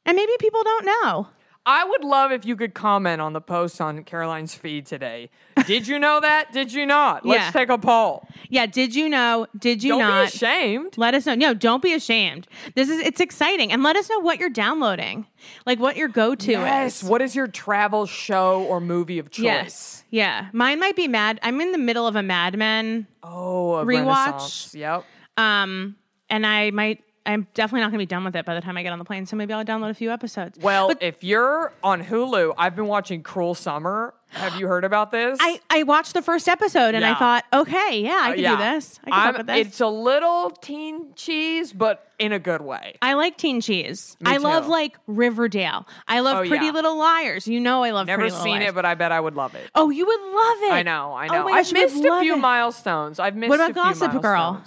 and 0.05 0.15
maybe 0.15 0.31
people 0.39 0.63
don't 0.63 0.85
know. 0.85 1.27
I 1.67 1.83
would 1.83 2.03
love 2.03 2.31
if 2.31 2.45
you 2.45 2.55
could 2.55 2.73
comment 2.75 3.21
on 3.21 3.33
the 3.33 3.41
post 3.41 3.81
on 3.81 4.03
Caroline's 4.03 4.53
feed 4.53 4.85
today. 4.85 5.29
Did 5.65 5.87
you 5.87 5.97
know 5.97 6.19
that? 6.19 6.51
Did 6.51 6.71
you 6.71 6.85
not? 6.85 7.25
Let's 7.25 7.45
Yeah. 7.45 7.51
take 7.51 7.69
a 7.69 7.77
poll. 7.79 8.27
Yeah. 8.49 8.67
Did 8.67 8.93
you 8.93 9.09
know? 9.09 9.47
Did 9.57 9.83
you 9.83 9.89
Don't 9.93 9.99
not? 9.99 10.21
be 10.21 10.27
ashamed. 10.27 10.97
Let 10.97 11.15
us 11.15 11.25
know. 11.25 11.33
No, 11.33 11.53
don't 11.55 11.81
be 11.81 11.93
ashamed. 11.93 12.47
This 12.75 12.89
is 12.89 12.99
it's 12.99 13.19
exciting, 13.19 13.71
and 13.71 13.81
let 13.81 13.95
us 13.95 14.09
know 14.09 14.19
what 14.19 14.37
you're 14.39 14.49
downloading, 14.51 15.25
like 15.65 15.79
what 15.79 15.95
your 15.97 16.07
go 16.07 16.35
to 16.35 16.51
Yes. 16.51 17.01
is. 17.01 17.09
What 17.09 17.21
is 17.23 17.35
your 17.35 17.47
travel 17.47 18.05
show 18.05 18.61
or 18.63 18.79
movie 18.79 19.17
of 19.17 19.31
choice? 19.31 19.43
Yes. 19.43 20.03
Yeah. 20.11 20.47
Mine 20.53 20.79
might 20.79 20.95
be 20.95 21.07
Mad. 21.07 21.39
I'm 21.41 21.59
in 21.61 21.71
the 21.71 21.77
middle 21.79 22.05
of 22.05 22.15
a 22.15 22.21
Mad 22.23 22.57
Men 22.57 23.07
Oh, 23.23 23.75
a 23.77 23.85
Rewatch. 23.85 24.75
Yep. 24.75 25.03
Um, 25.37 25.95
and 26.29 26.45
I 26.45 26.69
might. 26.71 27.01
I'm 27.25 27.47
definitely 27.53 27.81
not 27.81 27.87
going 27.91 27.99
to 27.99 28.03
be 28.03 28.05
done 28.05 28.23
with 28.23 28.35
it 28.35 28.45
by 28.45 28.53
the 28.53 28.61
time 28.61 28.77
I 28.77 28.83
get 28.83 28.91
on 28.93 28.99
the 28.99 29.05
plane. 29.05 29.25
So 29.25 29.35
maybe 29.35 29.53
I'll 29.53 29.65
download 29.65 29.89
a 29.89 29.93
few 29.95 30.11
episodes. 30.11 30.59
Well, 30.59 30.89
But 30.89 31.01
if 31.01 31.23
you're 31.23 31.73
on 31.83 32.03
Hulu, 32.03 32.53
I've 32.57 32.75
been 32.75 32.87
watching 32.87 33.23
Cruel 33.23 33.55
Summer. 33.55 34.13
Have 34.29 34.59
you 34.59 34.67
heard 34.67 34.83
about 34.83 35.11
this? 35.11 35.37
I, 35.41 35.61
I 35.69 35.83
watched 35.83 36.13
the 36.13 36.21
first 36.21 36.49
episode 36.49 36.93
and 36.93 37.05
I 37.05 37.15
thought, 37.15 37.45
okay, 37.53 38.01
yeah, 38.01 38.19
I 38.21 38.31
Uh, 38.31 38.33
can 38.33 38.39
yeah. 38.43 38.51
do 38.51 38.57
this. 38.63 38.99
I 39.05 39.09
can 39.09 39.19
I'm- 39.19 39.33
fuck 39.35 39.45
this. 39.47 39.67
It's 39.67 39.81
a 39.81 39.87
little 39.87 40.49
teen 40.51 41.13
cheese, 41.15 41.71
but 41.71 42.11
in 42.19 42.31
a 42.33 42.39
good 42.39 42.61
way. 42.61 42.95
I 43.01 43.13
like 43.13 43.37
teen 43.37 43.61
cheese. 43.61 44.17
Me 44.19 44.31
I 44.33 44.37
love 44.37 44.67
like 44.67 44.97
Riverdale. 45.07 45.87
I 46.07 46.19
love 46.19 46.45
Oh, 46.45 46.47
Pretty 46.47 46.65
yeah. 46.65 46.71
Little 46.73 46.97
Liars. 46.97 47.47
You 47.47 47.59
know 47.61 47.83
I 47.83 47.91
love 47.91 48.07
Never 48.07 48.23
Pretty 48.23 48.31
Little 48.33 48.43
seen 48.43 48.55
Liars. 48.59 48.69
it, 48.69 48.75
but 48.75 48.85
I 48.85 48.95
bet 48.95 49.11
I 49.13 49.19
would 49.19 49.35
love 49.35 49.55
it. 49.55 49.69
oh, 49.73 49.89
you 49.89 50.05
would 50.05 50.19
love 50.21 50.71
it. 50.71 50.73
I 50.73 50.83
know, 50.83 51.13
I 51.13 51.27
Oh 51.27 51.33
know. 51.33 51.43
my 51.45 51.51
I've 51.51 51.65
gosh, 51.65 51.73
missed 51.73 52.03
a 52.05 52.19
few 52.21 52.33
it. 52.35 52.39
milestones. 52.39 53.19
I've 53.19 53.35
missed 53.35 53.49
What 53.49 53.59
about 53.61 53.73
Gossip 53.73 54.21
Girl? 54.21 54.61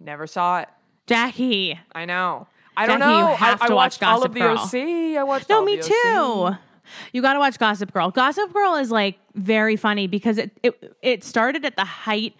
Never 0.00 0.26
saw 0.26 0.60
it. 0.60 0.68
Jackie. 1.06 1.78
I 1.94 2.04
know. 2.04 2.46
I 2.76 2.86
don't 2.86 3.00
Jackie, 3.00 3.18
you 3.18 3.26
have 3.36 3.60
I, 3.62 3.64
I 3.66 3.68
to 3.68 3.74
watch 3.74 4.00
watched 4.00 4.02
all 4.02 4.14
Gossip 4.20 4.28
of 4.30 4.34
the 4.34 4.40
Girl. 4.40 4.58
OC. 4.58 5.18
I 5.20 5.22
watched 5.24 5.48
No, 5.50 5.62
me 5.64 5.76
the 5.76 5.82
too. 5.82 6.56
You 7.12 7.22
got 7.22 7.34
to 7.34 7.38
watch 7.38 7.58
Gossip 7.58 7.92
Girl. 7.92 8.10
Gossip 8.10 8.52
Girl 8.52 8.74
is 8.76 8.90
like 8.90 9.18
very 9.34 9.76
funny 9.76 10.06
because 10.06 10.38
it 10.38 10.50
it 10.62 10.94
it 11.02 11.24
started 11.24 11.64
at 11.64 11.76
the 11.76 11.84
height 11.84 12.34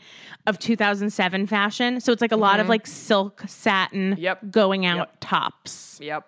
of 0.46 0.58
2007 0.58 1.46
fashion. 1.46 2.00
So 2.00 2.12
it's 2.12 2.20
like 2.22 2.32
a 2.32 2.36
lot 2.36 2.60
of 2.60 2.68
like 2.68 2.86
silk 2.86 3.42
satin 3.46 4.12
Mm-hmm. 4.12 4.20
Yep. 4.22 4.50
going 4.50 4.86
out 4.86 4.96
Yep. 4.96 5.16
tops. 5.20 5.98
Yep. 6.02 6.26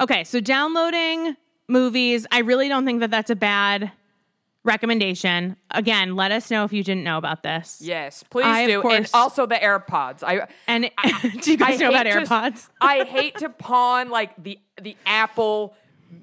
Okay, 0.00 0.24
so 0.24 0.40
downloading 0.40 1.36
movies, 1.68 2.26
I 2.30 2.38
really 2.40 2.68
don't 2.68 2.84
think 2.84 3.00
that 3.00 3.10
that's 3.10 3.30
a 3.30 3.36
bad 3.36 3.90
recommendation. 4.66 5.56
Again, 5.70 6.16
let 6.16 6.32
us 6.32 6.50
know 6.50 6.64
if 6.64 6.72
you 6.72 6.84
didn't 6.84 7.04
know 7.04 7.16
about 7.16 7.42
this. 7.42 7.78
Yes, 7.80 8.22
please 8.28 8.44
I, 8.44 8.66
do. 8.66 8.82
And 8.82 9.08
also 9.14 9.46
the 9.46 9.54
AirPods. 9.54 10.22
I 10.22 10.46
And 10.66 10.90
do 11.40 11.50
you 11.52 11.56
guys 11.56 11.80
know 11.80 11.88
about 11.88 12.06
hate 12.06 12.12
to- 12.12 12.20
AirPods? 12.20 12.68
I 12.80 13.04
hate 13.04 13.38
to 13.38 13.48
pawn 13.48 14.10
like 14.10 14.34
the 14.42 14.58
the 14.82 14.96
Apple 15.06 15.74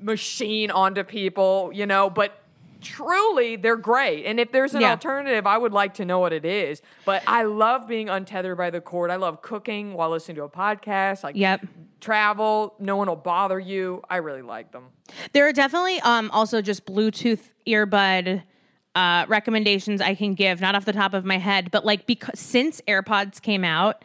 machine 0.01 0.69
onto 0.69 1.03
people, 1.03 1.71
you 1.73 1.85
know, 1.85 2.09
but 2.09 2.42
truly 2.84 3.56
they're 3.56 3.75
great. 3.78 4.25
And 4.25 4.40
if 4.40 4.52
there's 4.52 4.75
an 4.75 4.82
Yeah. 4.82 4.92
alternative, 4.92 5.48
I 5.48 5.58
would 5.58 5.72
like 5.74 5.94
to 5.96 6.06
know 6.06 6.20
what 6.20 6.34
it 6.34 6.46
is. 6.46 6.82
But 7.06 7.24
I 7.25 7.44
love 7.44 7.88
being 7.88 8.10
untethered 8.10 8.58
by 8.58 8.70
the 8.70 8.82
cord. 8.82 9.10
I 9.10 9.16
love 9.16 9.42
cooking 9.42 9.94
while 9.94 10.10
listening 10.10 10.36
to 10.36 10.44
a 10.44 10.50
podcast. 10.50 11.24
Like 11.24 11.36
Yep. 11.36 11.62
travel, 12.02 12.75
no 12.80 12.96
one 12.98 13.08
will 13.08 13.16
bother 13.16 13.60
you. 13.60 14.02
I 14.10 14.18
really 14.18 14.42
like 14.42 14.72
them. 14.72 14.86
There 15.32 15.48
are 15.48 15.54
definitely 15.54 16.00
um, 16.02 16.30
also 16.32 16.62
just 16.62 16.86
Bluetooth 16.86 17.54
earbud 17.66 18.44
uh, 18.95 19.25
recommendations 19.27 20.01
I 20.01 20.13
can 20.15 20.33
give, 20.35 20.62
not 20.62 20.75
off 20.75 20.85
the 20.85 20.93
top 20.93 21.13
of 21.13 21.25
my 21.25 21.38
head, 21.38 21.71
but 21.71 21.83
like 21.85 22.05
because 22.05 22.39
since 22.39 22.79
AirPods 22.88 23.41
came 23.41 23.63
out, 23.63 24.03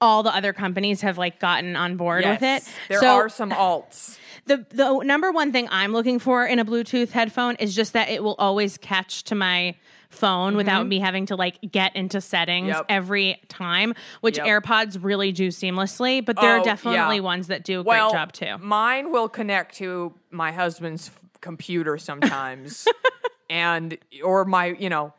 all 0.00 0.22
the 0.22 0.34
other 0.34 0.52
companies 0.52 1.02
have 1.02 1.18
like 1.18 1.38
gotten 1.38 1.76
on 1.76 1.96
board 1.96 2.24
with 2.24 2.42
it. 2.42 2.62
There 2.88 3.00
So 3.00 3.14
are 3.16 3.28
some 3.28 3.50
alts. 3.50 4.18
the 4.46 4.64
the 4.70 5.00
number 5.02 5.30
one 5.32 5.52
thing 5.52 5.68
I'm 5.70 5.92
looking 5.92 6.18
for 6.18 6.46
in 6.46 6.58
a 6.58 6.64
Bluetooth 6.64 7.10
headphone 7.10 7.56
is 7.56 7.74
just 7.74 7.92
that 7.92 8.08
it 8.08 8.22
will 8.22 8.36
always 8.38 8.78
catch 8.78 9.24
to 9.24 9.34
my 9.34 9.74
phone 10.08 10.56
without 10.56 10.86
me 10.86 10.98
having 11.00 11.26
to 11.26 11.36
like 11.36 11.58
get 11.70 11.94
into 11.94 12.20
settings 12.22 12.68
Mm-hmm. 12.70 12.76
Yep. 12.78 12.86
every 12.88 13.42
time, 13.48 13.92
which 14.22 14.38
Yep. 14.38 14.46
AirPods 14.46 14.98
really 15.02 15.30
do 15.32 15.48
seamlessly. 15.48 16.24
But 16.24 16.36
there 16.40 16.56
Oh, 16.56 16.60
are 16.60 16.64
definitely 16.64 17.16
yeah. 17.16 17.22
ones 17.22 17.48
that 17.48 17.64
do 17.64 17.80
a 17.80 17.82
well, 17.82 18.10
great 18.10 18.18
job 18.18 18.32
too. 18.32 18.56
Mine 18.64 19.12
will 19.12 19.28
connect 19.28 19.74
to 19.76 20.14
my 20.30 20.52
husband's 20.52 21.10
computer 21.42 21.98
sometimes, 21.98 22.88
and 23.50 23.96
or 24.24 24.44
my, 24.44 24.66
you 24.66 24.88
know, 24.88 25.12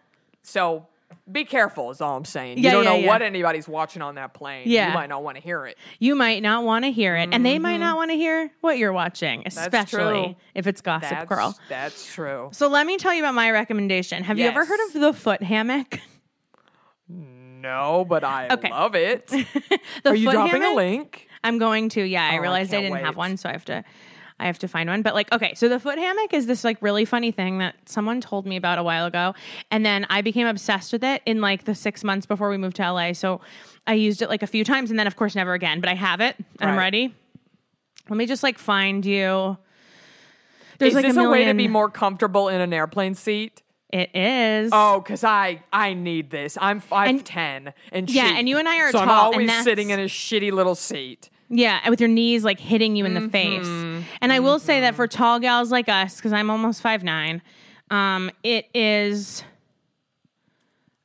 so 0.43 0.87
be 1.31 1.43
careful. 1.45 1.91
Is 1.91 1.99
all 2.01 2.15
I'm 2.17 2.25
saying. 2.25 2.57
Yeah, 2.57 2.69
you 2.69 2.71
don't 2.71 2.83
yeah, 2.83 2.89
know 2.91 2.95
yeah. 2.97 3.07
what 3.07 3.21
anybody's 3.21 3.67
watching 3.67 4.01
on 4.01 4.15
that 4.15 4.33
plane. 4.33 4.63
Yeah. 4.67 4.89
you 4.89 4.93
might 4.93 5.09
not 5.09 5.23
want 5.23 5.35
to 5.37 5.41
hear 5.43 5.65
it. 5.65 5.77
You 5.99 6.15
might 6.15 6.41
not 6.41 6.63
want 6.63 6.85
to 6.85 6.91
hear 6.91 7.15
it, 7.17 7.29
and 7.31 7.45
they 7.45 7.59
might 7.59 7.77
not 7.77 7.95
want 7.97 8.11
to 8.11 8.15
hear 8.17 8.49
what 8.61 8.77
you're 8.77 8.93
watching, 8.93 9.43
especially 9.45 9.97
Mm-hmm. 9.99 10.39
if 10.55 10.67
it's 10.67 10.81
Gossip 10.81 11.09
That's 11.09 11.29
Girl. 11.29 11.57
that's 11.69 12.13
true. 12.13 12.49
So 12.53 12.67
let 12.69 12.85
me 12.87 12.97
tell 12.97 13.13
you 13.13 13.21
about 13.21 13.35
my 13.35 13.51
recommendation. 13.51 14.23
Have 14.23 14.37
you 14.39 14.45
ever 14.45 14.63
heard 14.65 14.79
of 14.87 14.93
the 14.93 15.13
foot 15.13 15.43
hammock? 15.43 15.99
No, 17.09 18.05
but 18.07 18.23
I 18.23 18.47
Okay. 18.51 18.69
love 18.69 18.95
it. 18.95 19.31
Are 20.05 20.15
you 20.15 20.31
dropping 20.31 20.61
hammock? 20.61 20.73
a 20.73 20.75
link? 20.75 21.27
I'm 21.43 21.57
going 21.57 21.89
to. 21.89 22.03
Yeah, 22.03 22.23
I 22.25 22.33
I 22.33 22.35
realized 22.37 22.73
I, 22.73 22.81
can't 22.81 22.93
didn't 22.93 23.05
have 23.05 23.15
one, 23.17 23.37
so 23.37 23.49
I 23.49 23.51
have 23.53 23.65
to. 23.65 23.83
I 24.39 24.45
have 24.45 24.59
to 24.59 24.67
find 24.67 24.89
one. 24.89 25.01
But 25.01 25.15
like, 25.15 25.31
okay, 25.31 25.53
so 25.55 25.67
the 25.67 25.79
foot 25.79 25.97
hammock 25.97 26.33
is 26.33 26.45
this 26.45 26.63
like 26.63 26.77
really 26.81 27.05
funny 27.05 27.31
thing 27.31 27.57
that 27.57 27.75
someone 27.85 28.21
told 28.21 28.45
me 28.45 28.55
about 28.55 28.77
a 28.77 28.83
while 28.83 29.05
ago, 29.05 29.33
and 29.71 29.85
then 29.85 30.05
I 30.09 30.21
became 30.21 30.47
obsessed 30.47 30.93
with 30.93 31.03
it 31.03 31.21
in 31.25 31.41
like 31.41 31.65
the 31.65 31.75
six 31.75 32.03
months 32.03 32.25
before 32.25 32.49
we 32.49 32.57
moved 32.57 32.75
to 32.77 32.91
LA. 32.91 33.13
So 33.13 33.41
I 33.87 33.93
used 33.93 34.21
it 34.21 34.29
like 34.29 34.43
a 34.43 34.47
few 34.47 34.63
times, 34.63 34.89
and 34.89 34.99
then 34.99 35.07
of 35.07 35.15
course 35.15 35.35
never 35.35 35.53
again. 35.53 35.79
But 35.79 35.89
I 35.89 35.95
have 35.95 36.21
it, 36.21 36.35
and 36.59 36.69
I'm 36.69 36.77
ready. 36.77 37.13
Let 38.09 38.17
me 38.17 38.25
just 38.25 38.43
like 38.43 38.57
find 38.57 39.05
you. 39.05 39.57
There's 40.79 40.91
Is 40.91 40.95
like 40.95 41.05
this 41.05 41.17
a, 41.17 41.21
a, 41.21 41.29
way 41.29 41.45
to 41.45 41.53
be 41.53 41.67
more 41.67 41.89
comfortable 41.89 42.49
in 42.49 42.61
an 42.61 42.71
airplane 42.71 43.15
seat? 43.15 43.63
It 43.91 44.15
is. 44.15 44.69
Oh, 44.73 44.99
because 44.99 45.23
I 45.23 45.63
I 45.71 45.93
need 45.93 46.29
this. 46.29 46.57
I'm 46.59 46.79
five 46.79 47.23
ten 47.23 47.73
and 47.91 48.09
Yeah, 48.09 48.27
cheap, 48.27 48.37
and 48.37 48.49
you 48.49 48.57
and 48.57 48.67
I 48.67 48.79
are 48.79 48.91
so 48.91 48.99
I'm 48.99 49.07
tall, 49.07 49.33
and 49.33 49.49
always 49.49 49.63
sitting 49.63 49.89
in 49.89 49.99
a 49.99 50.05
shitty 50.05 50.51
little 50.51 50.75
seat. 50.75 51.29
Yeah, 51.49 51.89
with 51.89 52.01
your 52.01 52.09
knees 52.09 52.43
like 52.43 52.59
hitting 52.59 52.95
you 52.95 53.05
in 53.05 53.13
Mm-hmm. 53.13 53.25
the 53.25 53.29
face. 53.31 54.05
And 54.21 54.33
I 54.33 54.39
will 54.39 54.59
say 54.59 54.81
that 54.81 54.95
for 54.95 55.07
tall 55.07 55.39
gals 55.39 55.71
like 55.71 55.87
us, 55.89 56.17
because 56.17 56.33
I'm 56.33 56.49
almost 56.49 56.81
five 56.81 57.03
nine, 57.03 57.41
um, 57.89 58.29
it 58.43 58.65
is. 58.73 59.43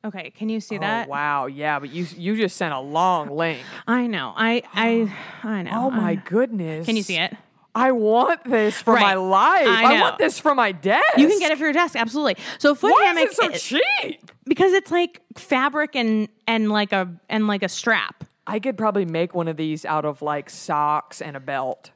Okay, 0.04 0.30
can 0.30 0.48
you 0.48 0.58
see 0.58 0.78
that? 0.78 1.06
Oh 1.06 1.10
wow, 1.10 1.46
yeah, 1.46 1.78
but 1.78 1.90
you 1.90 2.06
you 2.16 2.36
just 2.36 2.56
sent 2.56 2.74
a 2.74 2.80
long 2.80 3.28
link. 3.30 3.60
I 3.86 4.08
know. 4.08 4.32
I 4.36 4.62
I 4.74 5.12
I 5.48 5.62
know. 5.62 5.70
Oh 5.74 5.90
my 5.90 6.10
I- 6.10 6.14
goodness! 6.16 6.86
Can 6.86 6.96
you 6.96 7.04
see 7.04 7.18
it? 7.18 7.36
I 7.74 7.92
want 7.92 8.44
this 8.44 8.82
for 8.82 8.94
my 8.94 9.14
Right. 9.14 9.14
life. 9.14 9.66
I 9.68 9.84
I, 9.84 9.94
know. 9.94 10.00
want 10.02 10.18
this 10.18 10.38
for 10.38 10.54
my 10.54 10.72
desk. 10.72 11.04
You 11.16 11.26
can 11.28 11.38
get 11.38 11.52
it 11.52 11.56
for 11.58 11.64
your 11.64 11.72
desk, 11.72 11.96
absolutely. 11.96 12.36
So 12.58 12.74
foot 12.74 12.92
Why 12.92 13.04
hammock 13.04 13.28
is 13.30 13.38
it 13.38 13.60
so 13.60 13.78
cheap? 13.78 14.30
because 14.44 14.72
it's 14.74 14.90
like 14.90 15.22
fabric 15.36 15.94
and 15.96 16.28
and 16.48 16.70
like 16.70 16.92
a 16.92 17.08
and 17.30 17.46
like 17.46 17.62
a 17.62 17.68
strap. 17.70 18.21
I 18.46 18.58
could 18.58 18.76
probably 18.76 19.04
make 19.04 19.34
one 19.34 19.48
of 19.48 19.56
these 19.56 19.84
out 19.84 20.04
of 20.04 20.20
like 20.22 20.50
socks 20.50 21.20
and 21.22 21.36
a 21.36 21.40
belt. 21.40 21.90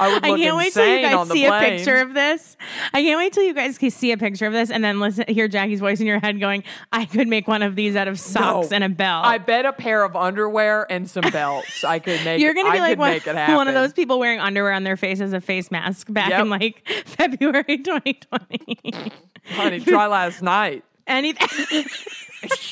I 0.00 0.12
would 0.14 0.24
I 0.24 0.36
can't 0.36 0.56
wait 0.56 0.72
till 0.72 0.86
you 0.86 1.02
guys 1.02 1.28
see 1.28 1.44
a 1.44 1.58
picture 1.58 1.96
of 1.96 2.14
this. 2.14 2.56
I 2.94 3.02
can't 3.02 3.18
wait 3.18 3.32
till 3.32 3.42
you 3.42 3.52
guys 3.52 3.78
can 3.78 3.90
see 3.90 4.12
a 4.12 4.16
picture 4.16 4.46
of 4.46 4.52
this 4.52 4.70
and 4.70 4.82
then 4.84 5.00
listen 5.00 5.24
hear 5.26 5.48
Jackie's 5.48 5.80
voice 5.80 5.98
in 5.98 6.06
your 6.06 6.20
head 6.20 6.38
going, 6.38 6.62
I 6.92 7.04
could 7.04 7.26
make 7.26 7.48
one 7.48 7.62
of 7.62 7.74
these 7.74 7.96
out 7.96 8.06
of 8.06 8.18
socks 8.20 8.70
No. 8.70 8.76
and 8.76 8.84
a 8.84 8.88
belt. 8.88 9.24
I 9.26 9.38
bet 9.38 9.66
a 9.66 9.72
pair 9.72 10.04
of 10.04 10.14
underwear 10.14 10.86
and 10.88 11.10
some 11.10 11.28
belts. 11.32 11.82
I 11.82 11.98
could 11.98 12.24
make. 12.24 12.40
You're 12.40 12.54
gonna 12.54 12.68
I 12.68 12.72
be 12.74 12.80
like 12.80 12.98
one, 12.98 13.10
make 13.10 13.26
it 13.26 13.34
happen. 13.34 13.56
one 13.56 13.66
of 13.66 13.74
those 13.74 13.92
people 13.92 14.20
wearing 14.20 14.38
underwear 14.38 14.72
on 14.72 14.84
their 14.84 14.96
face 14.96 15.20
as 15.20 15.32
a 15.32 15.40
face 15.40 15.68
mask 15.72 16.12
back 16.12 16.30
Yep. 16.30 16.40
in 16.42 16.48
like 16.50 16.88
February 17.04 17.78
2020. 17.78 19.12
Honey, 19.50 19.80
try 19.80 20.06
last 20.06 20.42
night. 20.42 20.84
Anything 21.08 21.84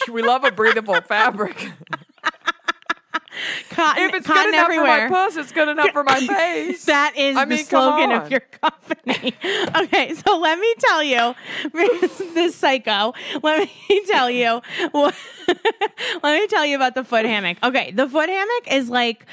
We 0.13 0.23
love 0.23 0.45
a 0.45 0.53
breathable 0.53 1.01
fabric. 1.01 1.57
cotton, 3.71 4.03
If 4.05 4.15
it's 4.15 4.27
cotton 4.27 4.45
good 4.45 4.55
enough 4.55 4.65
everywhere. 4.65 5.09
for 5.09 5.15
my 5.15 5.25
puss, 5.27 5.37
it's 5.37 5.53
good 5.53 5.69
enough 5.69 5.91
for 5.91 6.05
my 6.05 6.21
face. 6.27 6.85
That 6.87 7.15
is 7.17 7.37
I 7.37 7.45
the 7.45 7.57
mean, 7.57 7.65
slogan 7.65 8.13
of 8.13 8.31
your 8.31 8.41
company. 8.41 9.35
okay, 9.77 10.15
so 10.15 10.39
let 10.39 10.59
me 10.59 10.75
tell 10.79 11.03
you, 11.03 11.35
this 12.35 12.55
psycho. 12.55 13.13
Let 13.43 13.69
me 13.89 14.03
tell 14.07 14.31
you. 14.31 14.61
what- 14.93 15.15
let 16.23 16.41
me 16.41 16.47
tell 16.49 16.65
you 16.65 16.77
about 16.77 16.95
the 16.95 17.05
foot 17.05 17.25
hammock. 17.25 17.59
Okay, 17.63 17.91
the 17.91 18.09
foot 18.09 18.29
hammock 18.29 18.73
is 18.73 18.89
like. 18.89 19.27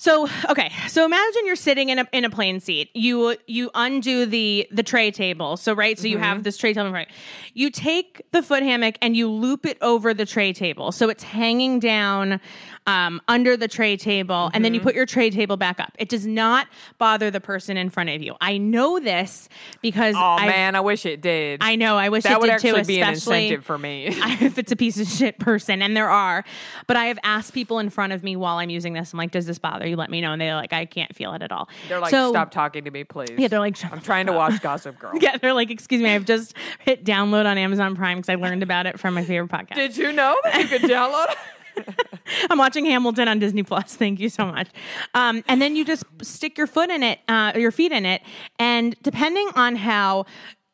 So 0.00 0.30
okay, 0.48 0.72
so 0.88 1.04
imagine 1.04 1.44
you're 1.44 1.56
sitting 1.56 1.90
in 1.90 1.98
a 1.98 2.08
in 2.12 2.24
a 2.24 2.30
plane 2.30 2.58
seat. 2.60 2.88
You 2.94 3.36
you 3.46 3.70
undo 3.74 4.24
the 4.24 4.66
the 4.72 4.82
tray 4.82 5.10
table. 5.10 5.58
So 5.58 5.74
right, 5.74 5.98
so 5.98 6.08
you 6.08 6.16
Mm-hmm. 6.16 6.24
have 6.24 6.42
this 6.42 6.56
tray 6.56 6.72
table. 6.72 6.90
Right, 6.90 7.08
you 7.52 7.70
take 7.70 8.22
the 8.32 8.42
foot 8.42 8.62
hammock 8.62 8.94
and 9.02 9.14
you 9.14 9.28
loop 9.28 9.66
it 9.66 9.76
over 9.82 10.14
the 10.14 10.24
tray 10.24 10.54
table, 10.54 10.90
so 10.90 11.10
it's 11.10 11.22
hanging 11.22 11.80
down 11.80 12.40
um, 12.86 13.20
under 13.28 13.56
the 13.56 13.68
tray 13.68 13.96
table, 13.96 14.50
and 14.54 14.64
then 14.64 14.74
you 14.74 14.80
Mm-hmm. 14.80 14.86
put 14.88 14.94
your 14.94 15.06
tray 15.06 15.30
table 15.30 15.56
back 15.56 15.78
up. 15.78 15.92
It 15.98 16.08
does 16.08 16.26
not 16.26 16.66
bother 16.98 17.30
the 17.30 17.40
person 17.40 17.76
in 17.76 17.90
front 17.90 18.08
of 18.10 18.22
you. 18.22 18.34
I 18.40 18.56
know 18.58 18.98
this 18.98 19.48
because 19.82 20.14
Oh 20.16 20.18
I've- 20.18 20.46
man, 20.46 20.74
I 20.74 20.80
wish 20.80 21.04
it 21.06 21.20
did. 21.20 21.60
I 21.62 21.76
know. 21.76 21.96
I 21.96 22.08
wish 22.08 22.22
that 22.24 22.32
it 22.32 22.40
would 22.40 22.46
did 22.46 22.52
actually 22.54 22.80
too, 22.82 22.86
be 22.86 23.00
an 23.02 23.10
especially 23.10 23.44
incentive 23.44 23.64
for 23.66 23.78
me. 23.78 24.06
if 24.40 24.58
it's 24.58 24.72
a 24.72 24.76
piece 24.76 24.98
of 24.98 25.06
shit 25.06 25.38
person, 25.38 25.82
and 25.82 25.96
there 25.96 26.08
are. 26.08 26.44
But 26.86 26.96
I 26.96 27.04
have 27.06 27.18
asked 27.22 27.52
people 27.52 27.78
in 27.78 27.90
front 27.90 28.12
of 28.12 28.24
me 28.24 28.34
while 28.34 28.56
I'm 28.56 28.70
using 28.70 28.94
this. 28.94 29.12
I'm 29.12 29.18
like, 29.18 29.30
"Does 29.30 29.46
this 29.46 29.58
bother 29.58 29.86
you?" 29.86 29.96
Let 29.96 30.10
me 30.10 30.20
know, 30.20 30.32
and 30.32 30.40
they're 30.40 30.54
like, 30.56 30.72
"I 30.72 30.86
can't 30.86 31.14
feel 31.14 31.34
it 31.34 31.42
at 31.42 31.52
all." 31.52 31.68
They're 31.88 32.00
like, 32.00 32.10
So- 32.10 32.30
stop 32.32 32.50
talking 32.50 32.84
to 32.84 32.90
me, 32.90 33.04
please. 33.04 33.30
Yeah, 33.36 33.48
they're 33.48 33.60
like, 33.60 33.76
I'm 33.92 34.00
trying 34.00 34.26
to 34.26 34.32
watch 34.32 34.60
Gossip 34.62 34.98
Girl. 34.98 35.12
Yeah, 35.20 35.36
they're 35.36 35.52
like, 35.54 35.70
"Excuse 35.70 36.00
me, 36.02 36.10
I've 36.14 36.24
just 36.24 36.54
hit 36.80 37.04
download 37.04 37.44
on 37.44 37.58
Amazon 37.58 37.94
Prime 37.94 38.18
because 38.18 38.30
I 38.30 38.36
learned 38.36 38.62
about 38.62 38.86
it 38.86 38.98
from 38.98 39.14
my 39.14 39.24
favorite 39.24 39.50
podcast." 39.50 39.74
Did 39.74 39.96
you 39.98 40.12
know 40.12 40.34
that 40.44 40.58
you 40.62 40.66
could 40.66 40.82
download 40.90 41.30
it? 41.30 41.38
I'm 42.50 42.58
watching 42.58 42.84
Hamilton 42.86 43.28
on 43.28 43.38
Disney 43.38 43.62
Plus. 43.62 43.96
Thank 43.96 44.20
you 44.20 44.28
so 44.28 44.46
much. 44.46 44.68
Um, 45.14 45.42
and 45.48 45.60
then 45.60 45.76
you 45.76 45.84
just 45.84 46.04
stick 46.22 46.56
your 46.58 46.66
foot 46.66 46.90
in 46.90 47.02
it, 47.02 47.20
uh, 47.28 47.52
your 47.56 47.70
feet 47.70 47.92
in 47.92 48.06
it, 48.06 48.22
and 48.58 48.96
depending 49.02 49.48
on 49.56 49.76
how 49.76 50.26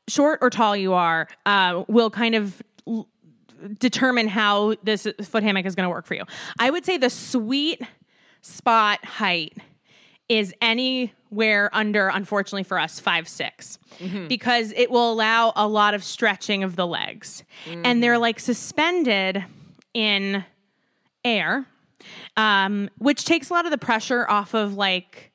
short 0.09 0.39
or 0.43 0.51
tall 0.51 0.77
you 0.77 0.93
are 0.93 1.29
uh, 1.47 1.83
will 1.89 2.11
kind 2.11 2.35
of 2.35 2.63
l- 2.87 3.09
determine 3.79 4.29
how 4.29 4.75
this 4.83 5.07
foot 5.25 5.43
hammock 5.43 5.67
is 5.67 5.75
going 5.75 5.85
to 5.87 5.91
work 5.91 6.07
for 6.07 6.15
you. 6.15 6.25
I 6.59 6.71
would 6.71 6.85
say 6.85 6.97
the 6.99 7.11
sweet 7.11 7.81
spot 8.43 9.05
height 9.05 9.57
is 10.29 10.53
anywhere 10.61 11.71
under, 11.73 12.09
unfortunately 12.09 12.65
for 12.65 12.79
us, 12.79 12.99
five 13.01 13.29
six, 13.29 13.79
because 14.29 14.73
it 14.77 14.91
will 14.91 15.11
allow 15.13 15.53
a 15.57 15.67
lot 15.67 15.95
of 15.95 16.05
stretching 16.05 16.63
of 16.65 16.77
the 16.77 16.87
legs, 16.87 17.43
and 17.67 18.03
they're 18.03 18.19
like 18.19 18.39
suspended 18.41 19.45
in 19.95 20.45
air, 21.27 21.67
um, 22.37 22.89
which 22.99 23.25
takes 23.25 23.51
a 23.51 23.53
lot 23.53 23.65
of 23.65 23.71
the 23.71 23.79
pressure 23.79 24.25
off 24.29 24.55
of 24.55 24.75
like, 24.75 25.33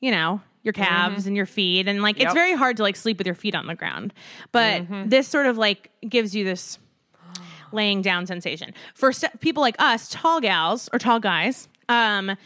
you 0.00 0.10
know, 0.10 0.40
your 0.62 0.72
calves 0.72 1.26
and 1.26 1.36
your 1.36 1.46
feet, 1.46 1.86
and 1.86 2.02
like 2.02 2.16
it's 2.20 2.34
very 2.34 2.54
hard 2.54 2.76
to 2.78 2.82
like 2.82 2.96
sleep 2.96 3.18
with 3.18 3.26
your 3.26 3.36
feet 3.36 3.54
on 3.54 3.66
the 3.66 3.74
ground, 3.74 4.12
but 4.50 4.82
this 5.08 5.28
sort 5.28 5.46
of 5.46 5.56
like 5.56 5.90
gives 6.08 6.34
you 6.34 6.44
this 6.44 6.78
laying 7.72 8.00
down 8.02 8.26
sensation 8.26 8.72
for 8.94 9.12
se- 9.12 9.28
people 9.40 9.60
like 9.60 9.76
us, 9.78 10.08
tall 10.08 10.40
gals 10.40 10.88
or 10.92 10.98
tall 10.98 11.20
guys. 11.20 11.68
Um, 11.88 12.36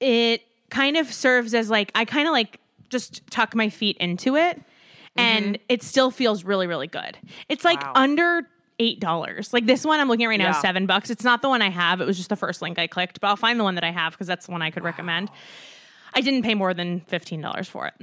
it 0.00 0.42
kind 0.70 0.96
of 0.96 1.12
serves 1.12 1.54
as 1.54 1.70
like 1.70 1.90
I 1.94 2.04
kind 2.04 2.28
of 2.28 2.32
like 2.32 2.60
just 2.90 3.26
tuck 3.30 3.54
my 3.54 3.68
feet 3.70 3.96
into 3.98 4.36
it, 4.36 4.60
and 5.16 5.58
it 5.68 5.82
still 5.82 6.10
feels 6.10 6.44
really 6.44 6.66
really 6.66 6.86
good. 6.88 7.16
It's 7.48 7.64
like 7.64 7.80
Wow. 7.82 7.92
under 7.94 8.48
eight 8.78 9.00
dollars. 9.00 9.52
Like 9.52 9.66
this 9.66 9.84
one 9.84 10.00
I'm 10.00 10.08
looking 10.08 10.24
at 10.24 10.28
right 10.28 10.38
now 10.38 10.50
is 10.50 10.56
Yeah. 10.56 10.60
seven 10.62 10.86
bucks. 10.86 11.10
It's 11.10 11.24
not 11.24 11.42
the 11.42 11.48
one 11.48 11.62
I 11.62 11.70
have. 11.70 12.00
It 12.00 12.06
was 12.06 12.16
just 12.16 12.28
the 12.28 12.36
first 12.36 12.62
link 12.62 12.78
I 12.78 12.86
clicked, 12.86 13.20
but 13.20 13.28
I'll 13.28 13.36
find 13.36 13.58
the 13.58 13.64
one 13.64 13.74
that 13.76 13.84
I 13.84 13.90
have 13.90 14.12
because 14.12 14.26
that's 14.26 14.46
the 14.46 14.52
one 14.52 14.62
I 14.62 14.70
could 14.70 14.84
recommend. 14.84 15.30
I 16.14 16.20
didn't 16.20 16.42
pay 16.42 16.54
more 16.54 16.74
than 16.74 17.00
fifteen 17.00 17.40
dollars 17.40 17.68
for 17.68 17.86
it. 17.86 17.94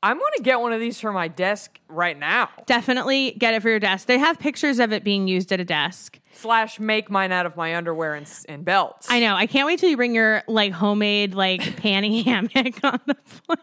I'm 0.00 0.16
going 0.16 0.32
to 0.36 0.42
get 0.44 0.60
one 0.60 0.72
of 0.72 0.78
these 0.78 1.00
for 1.00 1.10
my 1.10 1.26
desk 1.26 1.80
right 1.88 2.16
now. 2.16 2.50
Definitely 2.66 3.32
get 3.32 3.54
it 3.54 3.62
for 3.62 3.68
your 3.68 3.80
desk. 3.80 4.06
They 4.06 4.18
have 4.18 4.38
pictures 4.38 4.78
of 4.78 4.92
it 4.92 5.02
being 5.02 5.26
used 5.26 5.50
at 5.50 5.58
a 5.58 5.64
desk. 5.64 6.20
Slash, 6.34 6.78
make 6.78 7.10
mine 7.10 7.32
out 7.32 7.46
of 7.46 7.56
my 7.56 7.74
underwear 7.74 8.14
and, 8.14 8.30
and 8.48 8.64
belts. 8.64 9.10
I 9.10 9.18
know. 9.18 9.34
I 9.34 9.48
can't 9.48 9.66
wait 9.66 9.80
till 9.80 9.90
you 9.90 9.96
bring 9.96 10.14
your 10.14 10.44
like 10.46 10.70
homemade 10.72 11.34
like 11.34 11.62
panty 11.62 12.24
hammock 12.24 12.78
on 12.84 13.00
the 13.06 13.16
plane. 13.44 13.56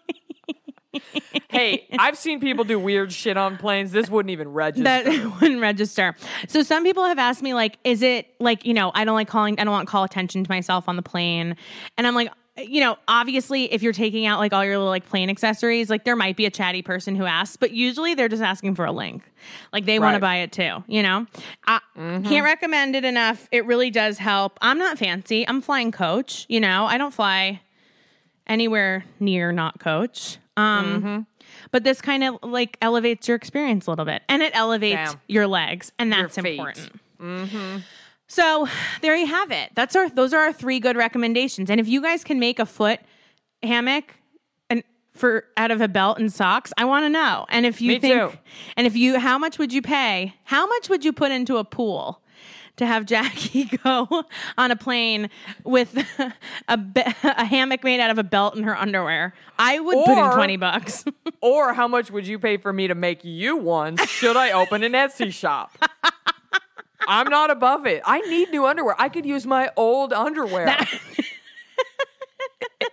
Hey, 1.49 1.87
I've 1.97 2.17
seen 2.17 2.39
people 2.39 2.65
do 2.65 2.77
weird 2.77 3.13
shit 3.13 3.37
on 3.37 3.57
planes. 3.57 3.91
This 3.91 4.09
wouldn't 4.09 4.31
even 4.31 4.51
register. 4.51 4.83
that 4.83 5.05
wouldn't 5.41 5.61
register. 5.61 6.15
So 6.47 6.63
some 6.63 6.83
people 6.83 7.05
have 7.05 7.19
asked 7.19 7.41
me 7.41 7.53
like, 7.53 7.77
is 7.83 8.01
it 8.01 8.27
like 8.39 8.65
you 8.65 8.73
know 8.73 8.91
I 8.93 9.05
don't 9.05 9.15
like 9.15 9.27
calling 9.27 9.59
I 9.59 9.63
don't 9.63 9.71
want 9.71 9.87
to 9.87 9.91
call 9.91 10.03
attention 10.03 10.43
to 10.43 10.51
myself 10.51 10.89
on 10.89 10.95
the 10.95 11.01
plane, 11.01 11.55
and 11.97 12.07
I'm 12.07 12.15
like. 12.15 12.31
You 12.57 12.79
know, 12.79 12.95
obviously, 13.09 13.65
if 13.73 13.83
you're 13.83 13.91
taking 13.91 14.25
out 14.25 14.39
like 14.39 14.53
all 14.53 14.63
your 14.63 14.77
little 14.77 14.89
like 14.89 15.05
plane 15.09 15.29
accessories, 15.29 15.89
like 15.89 16.05
there 16.05 16.15
might 16.15 16.37
be 16.37 16.45
a 16.45 16.49
chatty 16.49 16.81
person 16.81 17.13
who 17.13 17.25
asks, 17.25 17.57
but 17.57 17.71
usually 17.71 18.15
they're 18.15 18.29
just 18.29 18.41
asking 18.41 18.75
for 18.75 18.85
a 18.85 18.93
link. 18.93 19.23
Like 19.73 19.83
they 19.83 19.99
want 19.99 20.15
to 20.15 20.21
buy 20.21 20.37
it 20.37 20.53
too, 20.53 20.81
you 20.87 21.03
know? 21.03 21.27
I 21.67 21.81
mm-hmm. 21.97 22.23
can't 22.23 22.45
recommend 22.45 22.95
it 22.95 23.03
enough. 23.03 23.49
It 23.51 23.65
really 23.65 23.91
does 23.91 24.19
help. 24.19 24.57
I'm 24.61 24.77
not 24.77 24.97
fancy. 24.97 25.45
I'm 25.45 25.61
flying 25.61 25.91
coach, 25.91 26.45
you 26.47 26.61
know? 26.61 26.85
I 26.85 26.97
don't 26.97 27.13
fly 27.13 27.59
anywhere 28.47 29.03
near 29.19 29.51
not 29.51 29.81
coach. 29.81 30.37
Um, 30.57 31.27
But 31.71 31.83
this 31.83 32.01
kind 32.01 32.23
of 32.23 32.37
like 32.43 32.77
elevates 32.81 33.27
your 33.27 33.35
experience 33.35 33.87
a 33.87 33.89
little 33.91 34.05
bit 34.05 34.21
and 34.29 34.41
it 34.41 34.55
elevates 34.55 35.11
Damn. 35.11 35.21
your 35.27 35.47
legs, 35.47 35.91
and 35.99 36.11
that's 36.11 36.37
important. 36.37 36.89
So 38.27 38.67
there 39.01 39.15
you 39.15 39.27
have 39.27 39.51
it. 39.51 39.71
That's 39.75 39.95
our 39.95 40.09
those 40.09 40.33
are 40.33 40.39
our 40.41 40.53
three 40.53 40.79
good 40.79 40.97
recommendations. 40.97 41.69
And 41.69 41.79
if 41.79 41.87
you 41.87 42.01
guys 42.01 42.23
can 42.23 42.39
make 42.39 42.59
a 42.59 42.65
foot 42.65 42.99
hammock 43.61 44.15
and 44.69 44.83
for 45.13 45.45
out 45.57 45.69
of 45.71 45.79
a 45.81 45.87
belt 45.87 46.17
and 46.17 46.33
socks, 46.33 46.73
I 46.77 46.85
want 46.85 47.05
to 47.05 47.09
know. 47.09 47.45
And 47.49 47.65
if 47.65 47.81
you 47.81 47.89
Me 47.93 47.99
think 47.99 48.31
too. 48.31 48.37
and 48.75 48.87
if 48.87 48.95
you 48.95 49.19
how 49.19 49.37
much 49.37 49.59
would 49.59 49.71
you 49.71 49.81
pay? 49.81 50.33
How 50.45 50.65
much 50.65 50.89
would 50.89 51.05
you 51.05 51.13
put 51.13 51.31
into 51.31 51.57
a 51.57 51.63
pool? 51.63 52.21
To 52.77 52.85
have 52.85 53.05
Jackie 53.05 53.63
go 53.83 54.25
on 54.57 54.71
a 54.71 54.75
plane 54.75 55.29
with 55.63 55.95
a, 56.67 56.77
be- 56.77 57.03
a 57.23 57.45
hammock 57.45 57.83
made 57.85 58.01
out 58.01 58.09
of 58.11 58.17
a 58.17 58.23
belt 58.23 58.55
and 58.55 58.65
her 58.65 58.75
underwear, 58.77 59.33
I 59.57 59.79
would 59.79 60.05
put 60.05 60.17
in 60.17 60.31
twenty 60.33 60.57
bucks. 60.57 61.05
or 61.41 61.73
how 61.73 61.87
much 61.87 62.11
would 62.11 62.27
you 62.27 62.37
pay 62.37 62.57
for 62.57 62.73
me 62.73 62.87
to 62.87 62.95
make 62.95 63.23
you 63.23 63.55
one? 63.55 63.95
Should 63.97 64.35
I 64.35 64.51
open 64.51 64.83
an 64.83 64.91
Etsy 64.91 65.31
shop? 65.33 65.77
I'm 67.07 67.29
not 67.29 67.49
above 67.49 67.85
it. 67.85 68.01
I 68.05 68.19
need 68.21 68.49
new 68.51 68.65
underwear. 68.65 68.95
I 68.99 69.09
could 69.09 69.25
use 69.25 69.45
my 69.45 69.71
old 69.77 70.11
underwear. 70.11 70.75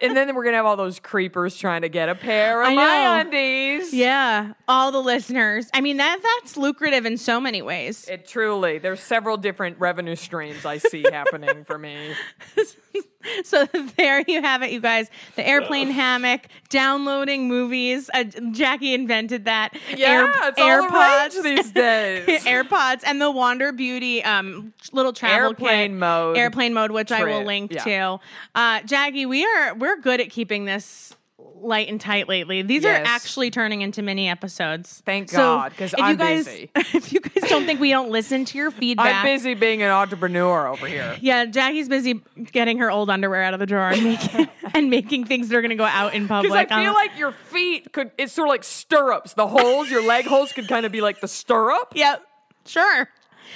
And 0.00 0.16
then 0.16 0.34
we're 0.34 0.44
gonna 0.44 0.56
have 0.56 0.66
all 0.66 0.76
those 0.76 0.98
creepers 0.98 1.56
trying 1.56 1.82
to 1.82 1.88
get 1.88 2.08
a 2.08 2.14
pair 2.14 2.62
of 2.62 2.68
I 2.68 2.74
my 2.74 2.82
know. 3.04 3.20
undies. 3.20 3.92
yeah, 3.94 4.52
all 4.68 4.92
the 4.92 5.00
listeners. 5.02 5.68
I 5.72 5.80
mean 5.80 5.96
that 5.98 6.20
that's 6.40 6.56
lucrative 6.56 7.06
in 7.06 7.16
so 7.16 7.40
many 7.40 7.62
ways. 7.62 8.08
It 8.08 8.26
truly, 8.26 8.78
there's 8.78 9.00
several 9.00 9.36
different 9.36 9.78
revenue 9.78 10.16
streams 10.16 10.64
I 10.66 10.78
see 10.78 11.04
happening 11.12 11.64
for 11.64 11.78
me. 11.78 12.14
So 13.44 13.66
there 13.96 14.22
you 14.26 14.40
have 14.42 14.62
it, 14.62 14.70
you 14.70 14.80
guys. 14.80 15.10
The 15.36 15.46
airplane 15.46 15.90
hammock, 15.90 16.46
downloading 16.68 17.48
movies. 17.48 18.08
Uh, 18.14 18.24
Jackie 18.52 18.94
invented 18.94 19.46
that. 19.46 19.76
Yeah, 19.96 20.30
it's 20.48 20.58
all 20.58 20.88
the 21.32 21.42
these 21.42 21.72
days. 21.72 22.44
AirPods 22.44 23.02
and 23.04 23.20
the 23.20 23.30
Wander 23.30 23.72
Beauty 23.72 24.22
um, 24.24 24.72
little 24.92 25.12
travel 25.12 25.48
Airplane 25.50 25.92
kit. 25.92 25.98
mode 25.98 26.36
Airplane 26.36 26.72
mode, 26.74 26.90
which 26.92 27.10
I 27.10 27.24
will 27.24 27.44
link 27.44 27.72
yeah. 27.72 27.84
to. 27.84 28.20
Uh, 28.54 28.80
Jackie, 28.82 29.26
we 29.26 29.44
are 29.44 29.74
we're 29.74 29.96
good 30.00 30.20
at 30.20 30.30
keeping 30.30 30.64
this 30.64 31.14
light 31.60 31.88
and 31.88 32.00
tight 32.00 32.28
lately. 32.28 32.62
These 32.62 32.82
Yes. 32.82 33.00
are 33.00 33.08
actually 33.08 33.50
turning 33.50 33.82
into 33.82 34.02
mini 34.02 34.28
episodes. 34.28 35.00
Thank 35.06 35.30
So 35.30 35.36
God, 35.38 35.76
'cause 35.76 35.92
if 35.92 35.98
you 36.00 36.04
I'm 36.04 36.16
guys, 36.16 36.44
busy. 36.44 36.70
If 36.92 37.12
you 37.12 37.20
guys 37.20 37.48
don't 37.48 37.64
think 37.66 37.78
we 37.80 37.90
don't 37.90 38.10
listen 38.10 38.44
to 38.46 38.58
your 38.58 38.70
feedback, 38.80 39.14
I'm 39.16 39.24
busy 39.24 39.54
being 39.54 39.80
an 39.82 39.90
entrepreneur 39.90 40.66
over 40.66 40.86
here. 40.86 41.16
yeah, 41.20 41.44
Jackie's 41.44 41.88
busy 41.88 42.20
getting 42.50 42.78
her 42.78 42.90
old 42.90 43.10
underwear 43.10 43.42
out 43.42 43.54
of 43.54 43.60
the 43.60 43.66
drawer 43.66 43.90
and 43.90 44.02
making 44.02 44.48
and 44.74 44.90
making 44.90 45.26
things 45.26 45.48
that 45.50 45.56
are 45.56 45.60
going 45.62 45.70
to 45.70 45.76
go 45.76 45.84
out 45.84 46.14
in 46.14 46.26
public. 46.26 46.52
Because 46.52 46.66
I 46.72 46.80
feel 46.82 46.88
Um, 46.90 46.94
like 46.94 47.16
your 47.16 47.30
feet 47.32 47.92
could, 47.92 48.10
it's 48.18 48.32
sort 48.32 48.48
of 48.48 48.50
like 48.50 48.64
stirrups. 48.64 49.34
The 49.34 49.46
holes, 49.46 49.88
your 49.90 50.02
leg 50.04 50.24
holes 50.26 50.52
could 50.52 50.66
kind 50.66 50.84
of 50.84 50.90
be 50.90 51.00
like 51.00 51.20
the 51.20 51.28
stirrup. 51.28 51.92
yep, 51.94 52.22
sure. 52.66 53.08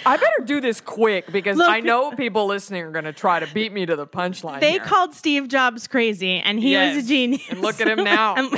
I 0.05 0.17
better 0.17 0.45
do 0.45 0.61
this 0.61 0.81
quick 0.81 1.31
because 1.33 1.57
Look- 1.57 1.69
I 1.69 1.81
know 1.81 2.13
people 2.13 2.47
listening 2.47 2.83
are 2.83 2.91
going 2.91 3.05
to 3.05 3.13
try 3.13 3.41
to 3.41 3.47
beat 3.53 3.73
me 3.73 3.87
to 3.87 3.97
the 3.97 4.07
punchline. 4.07 4.61
They 4.61 4.73
here. 4.73 4.81
called 4.81 5.15
Steve 5.15 5.49
Jobs 5.49 5.87
crazy, 5.87 6.39
and 6.39 6.59
he 6.59 6.77
was 6.77 7.05
a 7.05 7.09
genius. 7.09 7.43
And 7.49 7.61
look 7.61 7.81
at 7.81 7.89
him 7.89 8.05
now. 8.05 8.37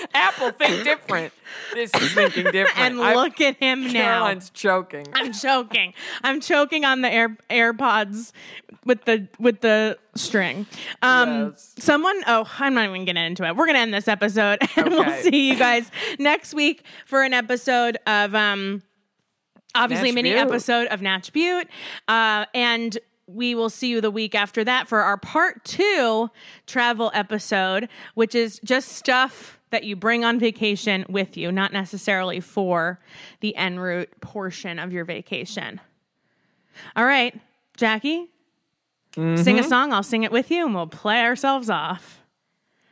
Apple 0.14 0.50
think 0.52 0.84
different. 0.84 1.32
This 1.74 1.90
is 1.94 2.12
thinking 2.14 2.44
different. 2.52 2.78
and 2.78 2.98
look 2.98 3.40
at 3.40 3.56
him 3.56 3.84
now. 3.84 3.92
Caroline's 3.92 4.50
choking. 4.50 5.06
I'm 5.14 5.32
choking. 5.32 5.94
I'm 6.22 6.40
choking 6.40 6.84
on 6.84 7.00
the 7.02 7.10
air 7.12 7.36
AirPods 7.50 8.32
with 8.84 9.04
the 9.04 9.28
with 9.38 9.60
the 9.60 9.98
string. 10.14 10.66
Um 11.02 11.50
Yes. 11.50 11.74
someone 11.78 12.20
oh, 12.26 12.48
I'm 12.58 12.74
not 12.74 12.88
even 12.88 13.04
gonna 13.04 13.20
into 13.20 13.44
it. 13.44 13.56
We're 13.56 13.66
gonna 13.66 13.78
end 13.80 13.92
this 13.94 14.08
episode 14.08 14.58
and 14.76 14.90
we'll 14.90 15.22
see 15.22 15.48
you 15.50 15.56
guys 15.56 15.90
next 16.18 16.54
week 16.54 16.84
for 17.06 17.22
an 17.22 17.34
episode 17.34 17.98
of 18.06 18.34
um 18.34 18.82
obviously 19.74 20.08
a 20.08 20.12
Natch 20.12 20.14
mini 20.16 20.30
Beaut. 20.32 20.46
episode 20.46 20.86
of 20.88 21.02
Natch 21.02 21.32
Beaut. 21.32 21.68
Uh 22.08 22.46
and 22.54 22.98
we 23.26 23.54
will 23.54 23.70
see 23.70 23.88
you 23.88 24.00
the 24.00 24.10
week 24.10 24.34
after 24.34 24.64
that 24.64 24.88
for 24.88 25.02
our 25.02 25.16
part 25.16 25.64
two 25.64 26.30
travel 26.66 27.12
episode, 27.14 27.88
which 28.14 28.34
is 28.34 28.60
just 28.64 28.88
stuff 28.88 29.59
that 29.70 29.84
you 29.84 29.96
bring 29.96 30.24
on 30.24 30.38
vacation 30.38 31.04
with 31.08 31.36
you, 31.36 31.50
not 31.52 31.72
necessarily 31.72 32.40
for 32.40 33.00
the 33.40 33.54
en 33.56 33.78
route 33.78 34.10
portion 34.20 34.78
of 34.78 34.92
your 34.92 35.04
vacation. 35.04 35.80
All 36.96 37.04
right, 37.04 37.38
Jackie, 37.76 38.30
sing 39.14 39.58
a 39.58 39.62
song. 39.64 39.92
I'll 39.92 40.02
sing 40.02 40.22
it 40.22 40.32
with 40.32 40.50
you 40.50 40.64
and 40.66 40.74
we'll 40.74 40.86
play 40.86 41.22
ourselves 41.22 41.68
off. 41.70 42.20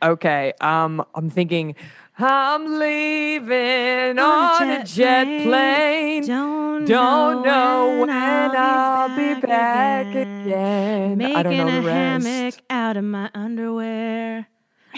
Okay. 0.01 0.53
Um, 0.61 1.03
I'm 1.13 1.29
thinking, 1.29 1.75
I'm 2.17 2.79
leaving 2.79 4.17
on, 4.19 4.69
a 4.69 4.83
jet 4.85 5.25
plane. 5.43 6.25
Don't, 6.25 6.85
Don't 6.85 7.43
know 7.43 7.97
when 8.01 8.09
I'll 8.09 9.09
be 9.15 9.39
back 9.41 10.07
again. 10.15 10.41
again. 10.45 11.17
Making 11.17 11.35
I 11.35 11.43
don't 11.43 11.57
know 11.57 11.67
a 11.67 11.71
the 11.81 11.87
rest. 11.87 12.25
hammock 12.25 12.55
out 12.69 12.97
of 12.97 13.03
my 13.03 13.29
underwear. 13.33 14.47